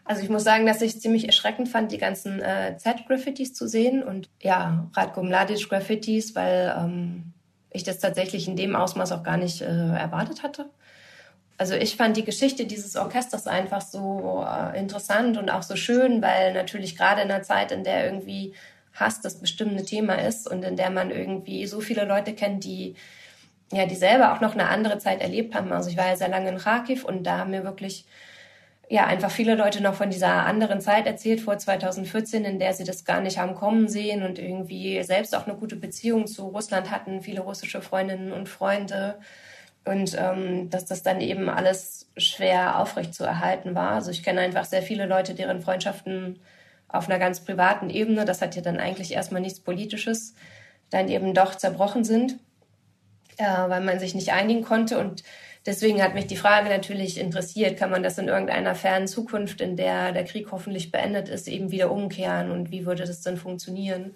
Also 0.05 0.23
ich 0.23 0.29
muss 0.29 0.45
sagen, 0.45 0.67
dass 0.67 0.83
ich 0.83 1.01
ziemlich 1.01 1.27
erschreckend 1.27 1.69
fand, 1.69 1.91
die 1.91 1.99
ganzen 1.99 2.41
äh, 2.41 2.77
Z-Graffitis 2.77 3.55
zu 3.55 3.67
sehen 3.67 4.03
und 4.03 4.29
ja, 4.43 4.91
Radko 4.93 5.23
Mladic-Graffitis, 5.23 6.35
weil 6.35 6.75
ähm, 6.79 7.33
ich 7.71 7.85
das 7.85 8.01
tatsächlich 8.01 8.47
in 8.47 8.57
dem 8.57 8.77
Ausmaß 8.77 9.13
auch 9.13 9.23
gar 9.23 9.39
nicht 9.39 9.63
äh, 9.63 9.67
erwartet 9.67 10.43
hatte 10.43 10.69
also 11.57 11.75
ich 11.75 11.97
fand 11.97 12.17
die 12.17 12.25
Geschichte 12.25 12.67
dieses 12.67 12.97
Orchesters 12.97 13.47
einfach 13.47 13.81
so 13.81 14.45
äh, 14.49 14.79
interessant 14.79 15.37
und 15.37 15.51
auch 15.51 15.63
so 15.63 15.77
schön, 15.77 16.21
weil 16.21 16.53
natürlich 16.53 16.97
gerade 16.97 17.23
in 17.23 17.31
einer 17.31 17.43
Zeit, 17.43 17.71
in 17.73 17.85
der 17.85 18.07
irgendwie 18.07 18.55
Hass 18.95 19.21
das 19.21 19.41
bestimmende 19.41 19.85
Thema 19.85 20.15
ist 20.15 20.49
und 20.49 20.65
in 20.65 20.77
der 20.77 20.91
man 20.91 21.11
irgendwie 21.11 21.67
so 21.67 21.81
viele 21.81 22.05
Leute 22.05 22.35
kennt, 22.35 22.65
die 22.65 22.97
ja, 23.73 23.87
die 23.87 23.95
selber 23.95 24.33
auch 24.33 24.41
noch 24.41 24.55
eine 24.55 24.69
andere 24.69 24.99
Zeit 24.99 25.21
erlebt 25.21 25.55
haben. 25.55 25.73
Also 25.73 25.91
ich 25.91 25.97
war 25.97 26.07
ja 26.07 26.17
sehr 26.17 26.29
lange 26.29 26.51
in 26.51 26.59
Kharkiv 26.59 27.05
und 27.05 27.25
da 27.25 27.39
haben 27.39 27.51
mir 27.51 27.65
wirklich 27.65 28.05
ja 28.89 29.07
einfach 29.07 29.31
viele 29.31 29.55
Leute 29.55 29.83
noch 29.83 29.95
von 29.95 30.11
dieser 30.11 30.45
anderen 30.47 30.81
Zeit 30.81 31.07
erzählt 31.07 31.41
vor 31.41 31.59
2014, 31.59 32.45
in 32.45 32.59
der 32.59 32.75
sie 32.75 32.85
das 32.85 33.05
gar 33.05 33.21
nicht 33.21 33.39
haben 33.39 33.55
kommen 33.55 33.89
sehen 33.89 34.23
und 34.23 34.39
irgendwie 34.39 35.03
selbst 35.03 35.35
auch 35.35 35.47
eine 35.47 35.57
gute 35.57 35.77
Beziehung 35.77 36.27
zu 36.27 36.49
Russland 36.49 36.91
hatten, 36.91 37.23
viele 37.23 37.41
russische 37.41 37.81
Freundinnen 37.81 38.33
und 38.33 38.49
Freunde 38.49 39.19
und 39.85 40.17
ähm, 40.19 40.71
dass 40.71 40.87
das 40.87 41.03
dann 41.03 41.21
eben 41.21 41.49
alles 41.49 42.11
schwer 42.17 42.79
aufrecht 42.79 43.15
zu 43.15 43.25
erhalten 43.25 43.75
war. 43.75 43.91
Also 43.93 44.11
ich 44.11 44.23
kenne 44.23 44.41
einfach 44.41 44.65
sehr 44.65 44.83
viele 44.83 45.07
Leute, 45.07 45.35
deren 45.35 45.61
Freundschaften 45.61 46.41
auf 46.89 47.09
einer 47.09 47.19
ganz 47.19 47.41
privaten 47.41 47.91
Ebene, 47.91 48.25
das 48.25 48.41
hat 48.41 48.57
ja 48.57 48.63
dann 48.63 48.79
eigentlich 48.79 49.13
erstmal 49.13 49.41
nichts 49.41 49.61
Politisches, 49.61 50.35
dann 50.91 51.09
eben 51.09 51.35
doch 51.35 51.55
zerbrochen 51.57 52.05
sind, 52.05 52.39
äh, 53.37 53.45
weil 53.45 53.81
man 53.83 53.99
sich 53.99 54.15
nicht 54.15 54.33
einigen 54.33 54.63
konnte. 54.63 54.99
Und 54.99 55.25
deswegen 55.67 56.03
hat 56.03 56.15
mich 56.15 56.29
die 56.29 56.37
Frage 56.37 56.69
natürlich 56.69 57.19
interessiert, 57.19 57.79
kann 57.79 57.91
man 57.91 58.03
das 58.03 58.17
in 58.17 58.29
irgendeiner 58.29 58.75
fernen 58.75 59.09
Zukunft, 59.09 59.61
in 59.61 59.77
der 59.77 60.13
der 60.13 60.25
Krieg 60.25 60.51
hoffentlich 60.51 60.93
beendet 60.93 61.29
ist, 61.29 61.49
eben 61.49 61.71
wieder 61.71 61.91
umkehren 61.91 62.51
und 62.51 62.71
wie 62.71 62.87
würde 62.87 63.05
das 63.05 63.23
dann 63.23 63.37
funktionieren? 63.37 64.15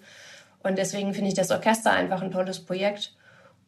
Und 0.63 0.77
deswegen 0.77 1.13
finde 1.13 1.29
ich 1.29 1.35
das 1.35 1.51
Orchester 1.51 1.91
einfach 1.91 2.21
ein 2.21 2.31
tolles 2.31 2.65
Projekt. 2.65 3.13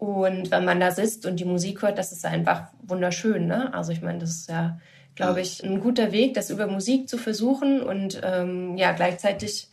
Und 0.01 0.49
wenn 0.49 0.65
man 0.65 0.79
da 0.79 0.89
sitzt 0.89 1.27
und 1.27 1.39
die 1.39 1.45
Musik 1.45 1.83
hört, 1.83 1.99
das 1.99 2.11
ist 2.11 2.25
einfach 2.25 2.69
wunderschön. 2.81 3.45
Ne? 3.45 3.71
Also 3.71 3.91
ich 3.91 4.01
meine, 4.01 4.17
das 4.17 4.31
ist 4.31 4.49
ja, 4.49 4.79
glaube 5.13 5.41
ich, 5.41 5.63
ein 5.63 5.79
guter 5.79 6.11
Weg, 6.11 6.33
das 6.33 6.49
über 6.49 6.65
Musik 6.65 7.07
zu 7.07 7.19
versuchen. 7.19 7.83
Und 7.83 8.19
ähm, 8.23 8.77
ja, 8.77 8.93
gleichzeitig 8.93 9.69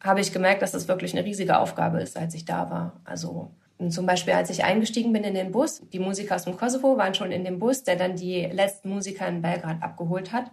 habe 0.00 0.20
ich 0.20 0.34
gemerkt, 0.34 0.60
dass 0.60 0.72
das 0.72 0.86
wirklich 0.86 1.16
eine 1.16 1.24
riesige 1.24 1.58
Aufgabe 1.58 2.02
ist, 2.02 2.18
als 2.18 2.34
ich 2.34 2.44
da 2.44 2.68
war. 2.68 3.00
Also 3.06 3.50
zum 3.88 4.04
Beispiel, 4.04 4.34
als 4.34 4.50
ich 4.50 4.64
eingestiegen 4.64 5.14
bin 5.14 5.24
in 5.24 5.32
den 5.32 5.50
Bus, 5.50 5.80
die 5.94 5.98
Musiker 5.98 6.34
aus 6.34 6.44
dem 6.44 6.58
Kosovo 6.58 6.98
waren 6.98 7.14
schon 7.14 7.32
in 7.32 7.42
dem 7.42 7.58
Bus, 7.58 7.84
der 7.84 7.96
dann 7.96 8.16
die 8.16 8.44
letzten 8.44 8.90
Musiker 8.90 9.26
in 9.28 9.40
Belgrad 9.40 9.82
abgeholt 9.82 10.30
hat. 10.30 10.50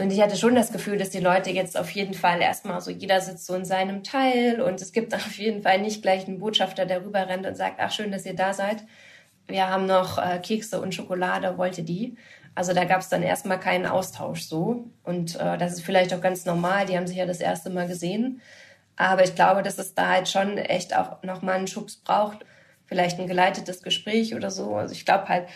Und 0.00 0.12
ich 0.12 0.20
hatte 0.20 0.36
schon 0.36 0.54
das 0.54 0.70
Gefühl, 0.70 0.96
dass 0.96 1.10
die 1.10 1.18
Leute 1.18 1.50
jetzt 1.50 1.76
auf 1.76 1.90
jeden 1.90 2.14
Fall 2.14 2.40
erstmal 2.40 2.80
so, 2.80 2.92
jeder 2.92 3.20
sitzt 3.20 3.46
so 3.46 3.54
in 3.54 3.64
seinem 3.64 4.04
Teil 4.04 4.60
und 4.60 4.80
es 4.80 4.92
gibt 4.92 5.12
auf 5.14 5.36
jeden 5.38 5.62
Fall 5.62 5.80
nicht 5.80 6.02
gleich 6.02 6.26
einen 6.26 6.38
Botschafter, 6.38 6.86
der 6.86 7.04
rüber 7.04 7.26
rennt 7.26 7.46
und 7.46 7.56
sagt, 7.56 7.76
ach 7.78 7.90
schön, 7.90 8.12
dass 8.12 8.24
ihr 8.24 8.36
da 8.36 8.54
seid. 8.54 8.84
Wir 9.48 9.68
haben 9.68 9.86
noch 9.86 10.18
äh, 10.18 10.38
Kekse 10.38 10.80
und 10.80 10.94
Schokolade, 10.94 11.58
wollt 11.58 11.78
ihr 11.78 11.84
die? 11.84 12.16
Also 12.54 12.74
da 12.74 12.84
gab 12.84 13.00
es 13.00 13.08
dann 13.08 13.22
erstmal 13.22 13.58
keinen 13.58 13.86
Austausch 13.86 14.42
so. 14.42 14.84
Und 15.04 15.36
äh, 15.36 15.58
das 15.58 15.72
ist 15.72 15.82
vielleicht 15.82 16.14
auch 16.14 16.20
ganz 16.20 16.44
normal, 16.44 16.86
die 16.86 16.96
haben 16.96 17.06
sich 17.06 17.16
ja 17.16 17.26
das 17.26 17.40
erste 17.40 17.70
Mal 17.70 17.88
gesehen. 17.88 18.40
Aber 18.96 19.24
ich 19.24 19.34
glaube, 19.34 19.62
dass 19.62 19.78
es 19.78 19.94
da 19.94 20.08
halt 20.08 20.28
schon 20.28 20.58
echt 20.58 20.94
auch 20.94 21.22
nochmal 21.22 21.54
einen 21.54 21.68
Schubs 21.68 21.96
braucht. 21.96 22.44
Vielleicht 22.86 23.18
ein 23.18 23.28
geleitetes 23.28 23.82
Gespräch 23.82 24.34
oder 24.34 24.50
so. 24.50 24.74
Also 24.74 24.92
ich 24.92 25.04
glaube 25.06 25.28
halt, 25.28 25.48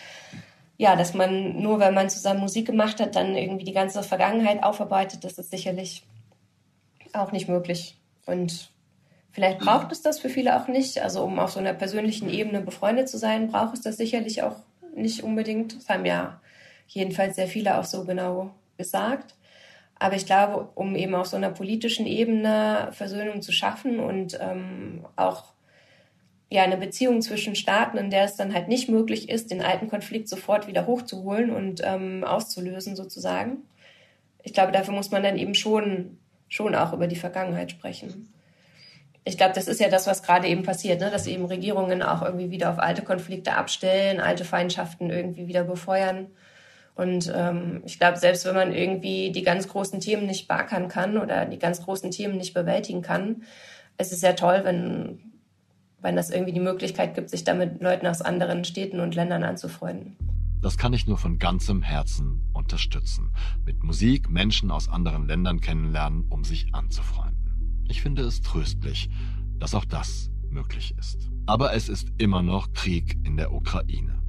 ja, 0.77 0.95
dass 0.95 1.13
man 1.13 1.61
nur, 1.61 1.79
weil 1.79 1.91
man 1.91 2.09
zusammen 2.09 2.39
Musik 2.39 2.65
gemacht 2.65 2.99
hat, 2.99 3.15
dann 3.15 3.35
irgendwie 3.35 3.65
die 3.65 3.73
ganze 3.73 4.01
Vergangenheit 4.03 4.63
aufarbeitet, 4.63 5.23
das 5.23 5.37
ist 5.37 5.51
sicherlich 5.51 6.03
auch 7.13 7.31
nicht 7.31 7.47
möglich. 7.47 7.97
Und 8.25 8.71
vielleicht 9.31 9.59
braucht 9.59 9.91
es 9.91 10.01
das 10.01 10.19
für 10.19 10.29
viele 10.29 10.59
auch 10.59 10.67
nicht. 10.67 10.99
Also 10.99 11.23
um 11.23 11.39
auf 11.39 11.51
so 11.51 11.59
einer 11.59 11.73
persönlichen 11.73 12.29
Ebene 12.29 12.61
befreundet 12.61 13.07
zu 13.07 13.17
sein, 13.17 13.49
braucht 13.49 13.75
es 13.75 13.81
das 13.81 13.97
sicherlich 13.97 14.41
auch 14.41 14.57
nicht 14.95 15.23
unbedingt. 15.23 15.75
Das 15.75 15.89
haben 15.89 16.05
ja 16.05 16.41
jedenfalls 16.87 17.35
sehr 17.35 17.47
viele 17.47 17.77
auch 17.77 17.85
so 17.85 18.03
genau 18.03 18.51
gesagt. 18.77 19.35
Aber 19.99 20.15
ich 20.15 20.25
glaube, 20.25 20.69
um 20.75 20.95
eben 20.95 21.15
auf 21.15 21.27
so 21.27 21.37
einer 21.37 21.51
politischen 21.51 22.07
Ebene 22.07 22.89
Versöhnung 22.91 23.41
zu 23.41 23.51
schaffen 23.51 23.99
und 23.99 24.37
ähm, 24.41 25.05
auch 25.15 25.53
ja 26.53 26.63
eine 26.63 26.77
Beziehung 26.77 27.21
zwischen 27.21 27.55
Staaten, 27.55 27.97
in 27.97 28.09
der 28.09 28.25
es 28.25 28.35
dann 28.35 28.53
halt 28.53 28.67
nicht 28.67 28.87
möglich 28.87 29.29
ist, 29.29 29.51
den 29.51 29.61
alten 29.61 29.89
Konflikt 29.89 30.29
sofort 30.29 30.67
wieder 30.67 30.85
hochzuholen 30.85 31.49
und 31.49 31.81
ähm, 31.83 32.23
auszulösen 32.23 32.95
sozusagen. 32.95 33.57
Ich 34.43 34.53
glaube, 34.53 34.71
dafür 34.71 34.93
muss 34.93 35.11
man 35.11 35.23
dann 35.23 35.37
eben 35.37 35.55
schon 35.55 36.17
schon 36.53 36.75
auch 36.75 36.93
über 36.93 37.07
die 37.07 37.15
Vergangenheit 37.15 37.71
sprechen. 37.71 38.31
Ich 39.23 39.37
glaube, 39.37 39.53
das 39.55 39.67
ist 39.67 39.79
ja 39.79 39.89
das, 39.89 40.05
was 40.05 40.21
gerade 40.21 40.47
eben 40.47 40.61
passiert, 40.61 40.99
ne? 40.99 41.09
dass 41.09 41.25
eben 41.25 41.45
Regierungen 41.45 42.03
auch 42.03 42.21
irgendwie 42.21 42.51
wieder 42.51 42.69
auf 42.69 42.77
alte 42.77 43.01
Konflikte 43.01 43.53
abstellen, 43.53 44.19
alte 44.19 44.45
Feindschaften 44.45 45.09
irgendwie 45.09 45.47
wieder 45.47 45.63
befeuern. 45.63 46.27
Und 46.93 47.33
ähm, 47.35 47.81
ich 47.85 47.97
glaube, 47.97 48.17
selbst 48.17 48.45
wenn 48.45 48.53
man 48.53 48.71
irgendwie 48.71 49.31
die 49.31 49.41
ganz 49.41 49.67
großen 49.67 49.99
Themen 49.99 50.27
nicht 50.27 50.47
beackern 50.47 50.89
kann 50.89 51.17
oder 51.17 51.45
die 51.45 51.57
ganz 51.57 51.81
großen 51.81 52.11
Themen 52.11 52.37
nicht 52.37 52.53
bewältigen 52.53 53.01
kann, 53.01 53.43
es 53.97 54.11
ist 54.11 54.21
ja 54.21 54.33
toll, 54.33 54.61
wenn 54.63 55.32
wenn 56.03 56.15
das 56.15 56.29
irgendwie 56.29 56.53
die 56.53 56.59
Möglichkeit 56.59 57.15
gibt, 57.15 57.29
sich 57.29 57.43
damit 57.43 57.81
Leuten 57.81 58.05
aus 58.05 58.21
anderen 58.21 58.63
Städten 58.65 58.99
und 58.99 59.15
Ländern 59.15 59.43
anzufreunden. 59.43 60.15
Das 60.61 60.77
kann 60.77 60.93
ich 60.93 61.07
nur 61.07 61.17
von 61.17 61.39
ganzem 61.39 61.81
Herzen 61.81 62.41
unterstützen. 62.53 63.31
Mit 63.65 63.83
Musik 63.83 64.29
Menschen 64.29 64.71
aus 64.71 64.87
anderen 64.87 65.27
Ländern 65.27 65.59
kennenlernen, 65.59 66.25
um 66.29 66.43
sich 66.43 66.73
anzufreunden. 66.73 67.83
Ich 67.89 68.01
finde 68.01 68.23
es 68.23 68.41
tröstlich, 68.41 69.09
dass 69.59 69.75
auch 69.75 69.85
das 69.85 70.29
möglich 70.49 70.93
ist. 70.97 71.29
Aber 71.45 71.73
es 71.73 71.89
ist 71.89 72.09
immer 72.17 72.41
noch 72.41 72.71
Krieg 72.73 73.17
in 73.25 73.35
der 73.35 73.53
Ukraine. 73.53 74.21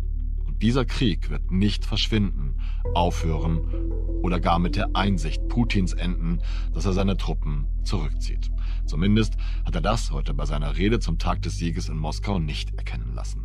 Und 0.45 0.63
dieser 0.63 0.85
Krieg 0.85 1.31
wird 1.31 1.51
nicht 1.51 1.85
verschwinden, 1.85 2.61
aufhören 2.95 3.93
oder 4.25 4.41
gar 4.41 4.59
mit 4.59 4.75
der 4.75 4.89
Einsicht 4.95 5.47
Putins 5.49 5.93
enden, 5.93 6.41
dass 6.73 6.87
er 6.87 6.95
seine 6.95 7.19
Truppen 7.19 7.67
zurückzieht. 7.85 8.51
Zumindest 8.87 9.35
hat 9.67 9.75
er 9.75 9.83
das 9.83 10.11
heute 10.11 10.33
bei 10.33 10.47
seiner 10.47 10.79
Rede 10.79 10.99
zum 10.99 11.19
Tag 11.19 11.43
des 11.43 11.59
Sieges 11.59 11.91
in 11.91 11.99
Moskau 11.99 12.39
nicht 12.39 12.75
erkennen 12.75 13.13
lassen. 13.15 13.45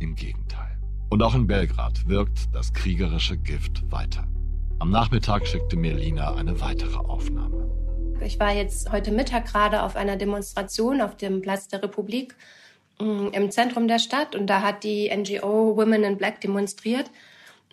Im 0.00 0.16
Gegenteil. 0.16 0.76
Und 1.08 1.22
auch 1.22 1.36
in 1.36 1.46
Belgrad 1.46 2.08
wirkt 2.08 2.52
das 2.52 2.72
kriegerische 2.72 3.38
Gift 3.38 3.88
weiter. 3.92 4.26
Am 4.80 4.90
Nachmittag 4.90 5.46
schickte 5.46 5.76
mir 5.76 5.94
Lina 5.94 6.34
eine 6.34 6.60
weitere 6.60 6.96
Aufnahme. 6.96 7.70
Ich 8.20 8.40
war 8.40 8.52
jetzt 8.52 8.90
heute 8.90 9.12
Mittag 9.12 9.46
gerade 9.46 9.84
auf 9.84 9.94
einer 9.94 10.16
Demonstration 10.16 11.00
auf 11.00 11.16
dem 11.16 11.42
Platz 11.42 11.68
der 11.68 11.84
Republik 11.84 12.34
mm, 13.00 13.28
im 13.28 13.50
Zentrum 13.52 13.86
der 13.86 14.00
Stadt 14.00 14.34
und 14.34 14.48
da 14.48 14.62
hat 14.62 14.82
die 14.82 15.08
NGO 15.16 15.76
Women 15.76 16.02
in 16.02 16.16
Black 16.16 16.40
demonstriert. 16.40 17.08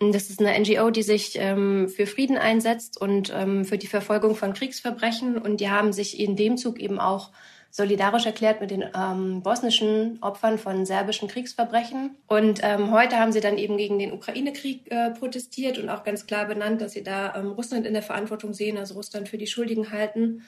Das 0.00 0.28
ist 0.28 0.40
eine 0.40 0.58
NGO, 0.58 0.90
die 0.90 1.02
sich 1.02 1.36
ähm, 1.38 1.88
für 1.88 2.06
Frieden 2.06 2.36
einsetzt 2.36 3.00
und 3.00 3.32
ähm, 3.34 3.64
für 3.64 3.78
die 3.78 3.86
Verfolgung 3.86 4.34
von 4.34 4.52
Kriegsverbrechen. 4.52 5.38
Und 5.38 5.60
die 5.60 5.70
haben 5.70 5.92
sich 5.92 6.18
in 6.18 6.34
dem 6.34 6.56
Zug 6.56 6.80
eben 6.80 6.98
auch 6.98 7.30
solidarisch 7.70 8.26
erklärt 8.26 8.60
mit 8.60 8.70
den 8.70 8.84
ähm, 8.96 9.42
bosnischen 9.42 10.18
Opfern 10.20 10.58
von 10.58 10.86
serbischen 10.86 11.28
Kriegsverbrechen. 11.28 12.16
Und 12.28 12.60
ähm, 12.62 12.92
heute 12.92 13.18
haben 13.18 13.32
sie 13.32 13.40
dann 13.40 13.58
eben 13.58 13.76
gegen 13.76 13.98
den 13.98 14.12
Ukraine-Krieg 14.12 14.90
äh, 14.90 15.10
protestiert 15.10 15.78
und 15.78 15.88
auch 15.88 16.04
ganz 16.04 16.26
klar 16.26 16.46
benannt, 16.46 16.80
dass 16.80 16.92
sie 16.92 17.02
da 17.02 17.34
ähm, 17.34 17.50
Russland 17.52 17.84
in 17.84 17.92
der 17.92 18.02
Verantwortung 18.02 18.52
sehen, 18.52 18.78
also 18.78 18.94
Russland 18.94 19.28
für 19.28 19.38
die 19.38 19.48
Schuldigen 19.48 19.90
halten. 19.90 20.42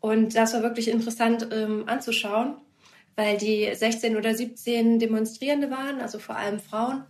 Und 0.00 0.34
das 0.34 0.54
war 0.54 0.62
wirklich 0.62 0.88
interessant 0.88 1.48
ähm, 1.52 1.84
anzuschauen, 1.86 2.54
weil 3.14 3.36
die 3.36 3.68
16 3.74 4.16
oder 4.16 4.34
17 4.34 4.98
Demonstrierende 4.98 5.70
waren, 5.70 6.00
also 6.00 6.18
vor 6.18 6.36
allem 6.36 6.60
Frauen 6.60 7.04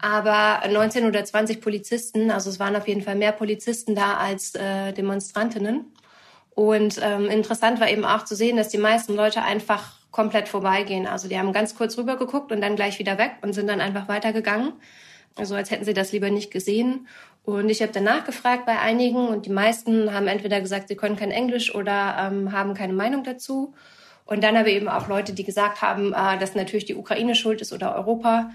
aber 0.00 0.66
19 0.68 1.06
oder 1.06 1.24
20 1.24 1.60
Polizisten, 1.60 2.30
also 2.30 2.50
es 2.50 2.58
waren 2.58 2.76
auf 2.76 2.88
jeden 2.88 3.02
Fall 3.02 3.14
mehr 3.14 3.32
Polizisten 3.32 3.94
da 3.94 4.16
als 4.16 4.54
äh, 4.54 4.92
Demonstrantinnen. 4.92 5.92
Und 6.54 7.00
ähm, 7.02 7.26
interessant 7.26 7.80
war 7.80 7.88
eben 7.88 8.04
auch 8.04 8.24
zu 8.24 8.36
sehen, 8.36 8.56
dass 8.56 8.68
die 8.68 8.78
meisten 8.78 9.14
Leute 9.14 9.42
einfach 9.42 9.98
komplett 10.10 10.48
vorbeigehen. 10.48 11.06
Also 11.06 11.28
die 11.28 11.38
haben 11.38 11.52
ganz 11.52 11.74
kurz 11.74 11.98
rüber 11.98 12.16
geguckt 12.16 12.52
und 12.52 12.60
dann 12.60 12.76
gleich 12.76 12.98
wieder 12.98 13.18
weg 13.18 13.32
und 13.42 13.52
sind 13.52 13.66
dann 13.66 13.80
einfach 13.80 14.06
weitergegangen. 14.06 14.72
Also 15.36 15.56
als 15.56 15.70
hätten 15.72 15.84
sie 15.84 15.94
das 15.94 16.12
lieber 16.12 16.30
nicht 16.30 16.52
gesehen. 16.52 17.08
Und 17.44 17.68
ich 17.68 17.82
habe 17.82 17.92
danach 17.92 18.24
gefragt 18.24 18.64
bei 18.64 18.78
einigen 18.78 19.26
und 19.28 19.46
die 19.46 19.50
meisten 19.50 20.14
haben 20.14 20.28
entweder 20.28 20.60
gesagt, 20.60 20.88
sie 20.88 20.96
können 20.96 21.16
kein 21.16 21.32
Englisch 21.32 21.74
oder 21.74 22.16
ähm, 22.18 22.52
haben 22.52 22.74
keine 22.74 22.92
Meinung 22.92 23.24
dazu. 23.24 23.74
Und 24.24 24.42
dann 24.42 24.56
habe 24.56 24.70
ich 24.70 24.76
eben 24.76 24.88
auch 24.88 25.08
Leute, 25.08 25.34
die 25.34 25.44
gesagt 25.44 25.82
haben, 25.82 26.14
äh, 26.14 26.38
dass 26.38 26.54
natürlich 26.54 26.86
die 26.86 26.94
Ukraine 26.94 27.34
schuld 27.34 27.60
ist 27.60 27.72
oder 27.72 27.94
Europa 27.96 28.50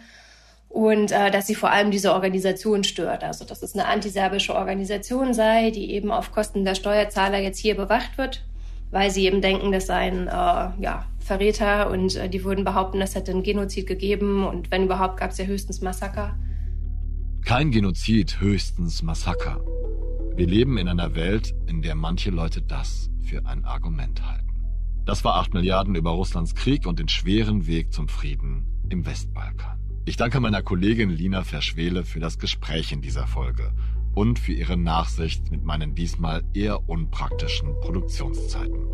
und 0.69 1.11
äh, 1.11 1.31
dass 1.31 1.47
sie 1.47 1.55
vor 1.55 1.71
allem 1.71 1.91
diese 1.91 2.13
Organisation 2.13 2.83
stört. 2.83 3.23
Also 3.23 3.43
dass 3.43 3.63
es 3.63 3.73
eine 3.73 3.87
antiserbische 3.87 4.55
Organisation 4.55 5.33
sei, 5.33 5.71
die 5.71 5.91
eben 5.91 6.11
auf 6.11 6.31
Kosten 6.31 6.63
der 6.63 6.75
Steuerzahler 6.75 7.39
jetzt 7.39 7.57
hier 7.57 7.75
bewacht 7.75 8.17
wird, 8.17 8.45
weil 8.91 9.09
sie 9.09 9.25
eben 9.25 9.41
denken, 9.41 9.71
das 9.71 9.87
seien 9.87 10.27
äh, 10.27 10.31
ja, 10.31 11.05
Verräter 11.19 11.89
und 11.89 12.15
äh, 12.15 12.29
die 12.29 12.43
würden 12.43 12.63
behaupten, 12.63 13.01
es 13.01 13.15
hätte 13.15 13.31
einen 13.31 13.43
Genozid 13.43 13.87
gegeben 13.87 14.45
und 14.47 14.71
wenn 14.71 14.85
überhaupt 14.85 15.17
gab 15.17 15.31
es 15.31 15.39
ja 15.39 15.45
höchstens 15.45 15.81
Massaker. 15.81 16.37
Kein 17.43 17.71
Genozid, 17.71 18.39
höchstens 18.39 19.01
Massaker. 19.01 19.59
Wir 20.35 20.47
leben 20.47 20.77
in 20.77 20.87
einer 20.87 21.15
Welt, 21.15 21.53
in 21.67 21.81
der 21.81 21.95
manche 21.95 22.29
Leute 22.29 22.61
das 22.61 23.09
für 23.23 23.45
ein 23.45 23.65
Argument 23.65 24.25
halten. 24.25 24.47
Das 25.05 25.23
war 25.23 25.35
acht 25.35 25.53
Milliarden 25.53 25.95
über 25.95 26.11
Russlands 26.11 26.53
Krieg 26.53 26.85
und 26.85 26.99
den 26.99 27.09
schweren 27.09 27.65
Weg 27.65 27.91
zum 27.91 28.07
Frieden 28.07 28.67
im 28.89 29.05
Westbalkan. 29.05 29.78
Ich 30.09 30.17
danke 30.17 30.39
meiner 30.39 30.63
Kollegin 30.63 31.11
Lina 31.11 31.43
Verschwele 31.43 32.03
für 32.03 32.19
das 32.19 32.39
Gespräch 32.39 32.91
in 32.91 32.99
dieser 32.99 33.27
Folge 33.27 33.71
und 34.15 34.39
für 34.39 34.53
ihre 34.53 34.75
Nachsicht 34.75 35.51
mit 35.51 35.63
meinen 35.63 35.93
diesmal 35.93 36.43
eher 36.55 36.89
unpraktischen 36.89 37.79
Produktionszeiten. 37.79 38.87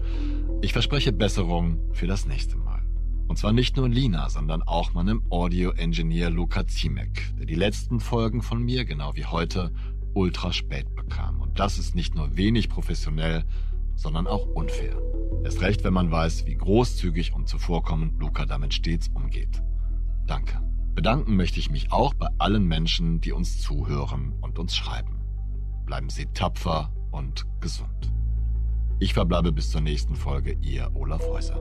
Ich 0.62 0.74
verspreche 0.74 1.14
Besserung 1.14 1.80
für 1.94 2.06
das 2.06 2.26
nächste 2.26 2.58
Mal. 2.58 2.82
Und 3.30 3.38
zwar 3.38 3.54
nicht 3.54 3.78
nur 3.78 3.88
Lina, 3.88 4.28
sondern 4.28 4.62
auch 4.62 4.94
meinem 4.94 5.24
Audio-Engineer 5.30 6.32
Luca 6.32 6.68
Ziemek, 6.68 7.34
der 7.40 7.46
die 7.46 7.56
letzten 7.56 8.02
Folgen 8.02 8.42
von 8.42 8.62
mir, 8.62 8.84
genau 8.84 9.16
wie 9.16 9.26
heute, 9.26 9.72
ultra 10.14 10.52
spät 10.52 10.94
bekam. 10.96 11.40
Und 11.40 11.62
das 11.62 11.80
ist 11.80 11.96
nicht 11.96 12.14
nur 12.14 12.36
wenig 12.36 12.68
professionell, 12.68 13.46
sondern 13.96 14.28
auch 14.28 14.48
unfair. 14.48 14.98
Erst 15.46 15.62
recht, 15.62 15.86
wenn 15.86 15.94
man 15.94 16.12
weiß, 16.12 16.46
wie 16.46 16.56
großzügig 16.56 17.34
und 17.34 17.48
zuvorkommend 17.48 18.20
Luca 18.20 18.46
damit 18.46 18.74
stets 18.74 19.08
umgeht. 19.08 19.62
Danke. 20.28 20.60
Bedanken 20.96 21.36
möchte 21.36 21.60
ich 21.60 21.70
mich 21.70 21.92
auch 21.92 22.14
bei 22.14 22.30
allen 22.38 22.66
Menschen, 22.68 23.20
die 23.20 23.34
uns 23.34 23.62
zuhören 23.62 24.34
und 24.42 24.58
uns 24.58 24.76
schreiben. 24.76 25.20
Bleiben 25.86 26.10
Sie 26.10 26.26
tapfer 26.28 26.90
und 27.12 27.46
gesund. 27.60 28.12
Ich 29.00 29.14
verbleibe 29.14 29.52
bis 29.52 29.72
zur 29.72 29.82
nächsten 29.82 30.16
Folge, 30.16 30.58
Ihr 30.62 30.90
Olaf 30.96 31.22
Häuser. 31.28 31.60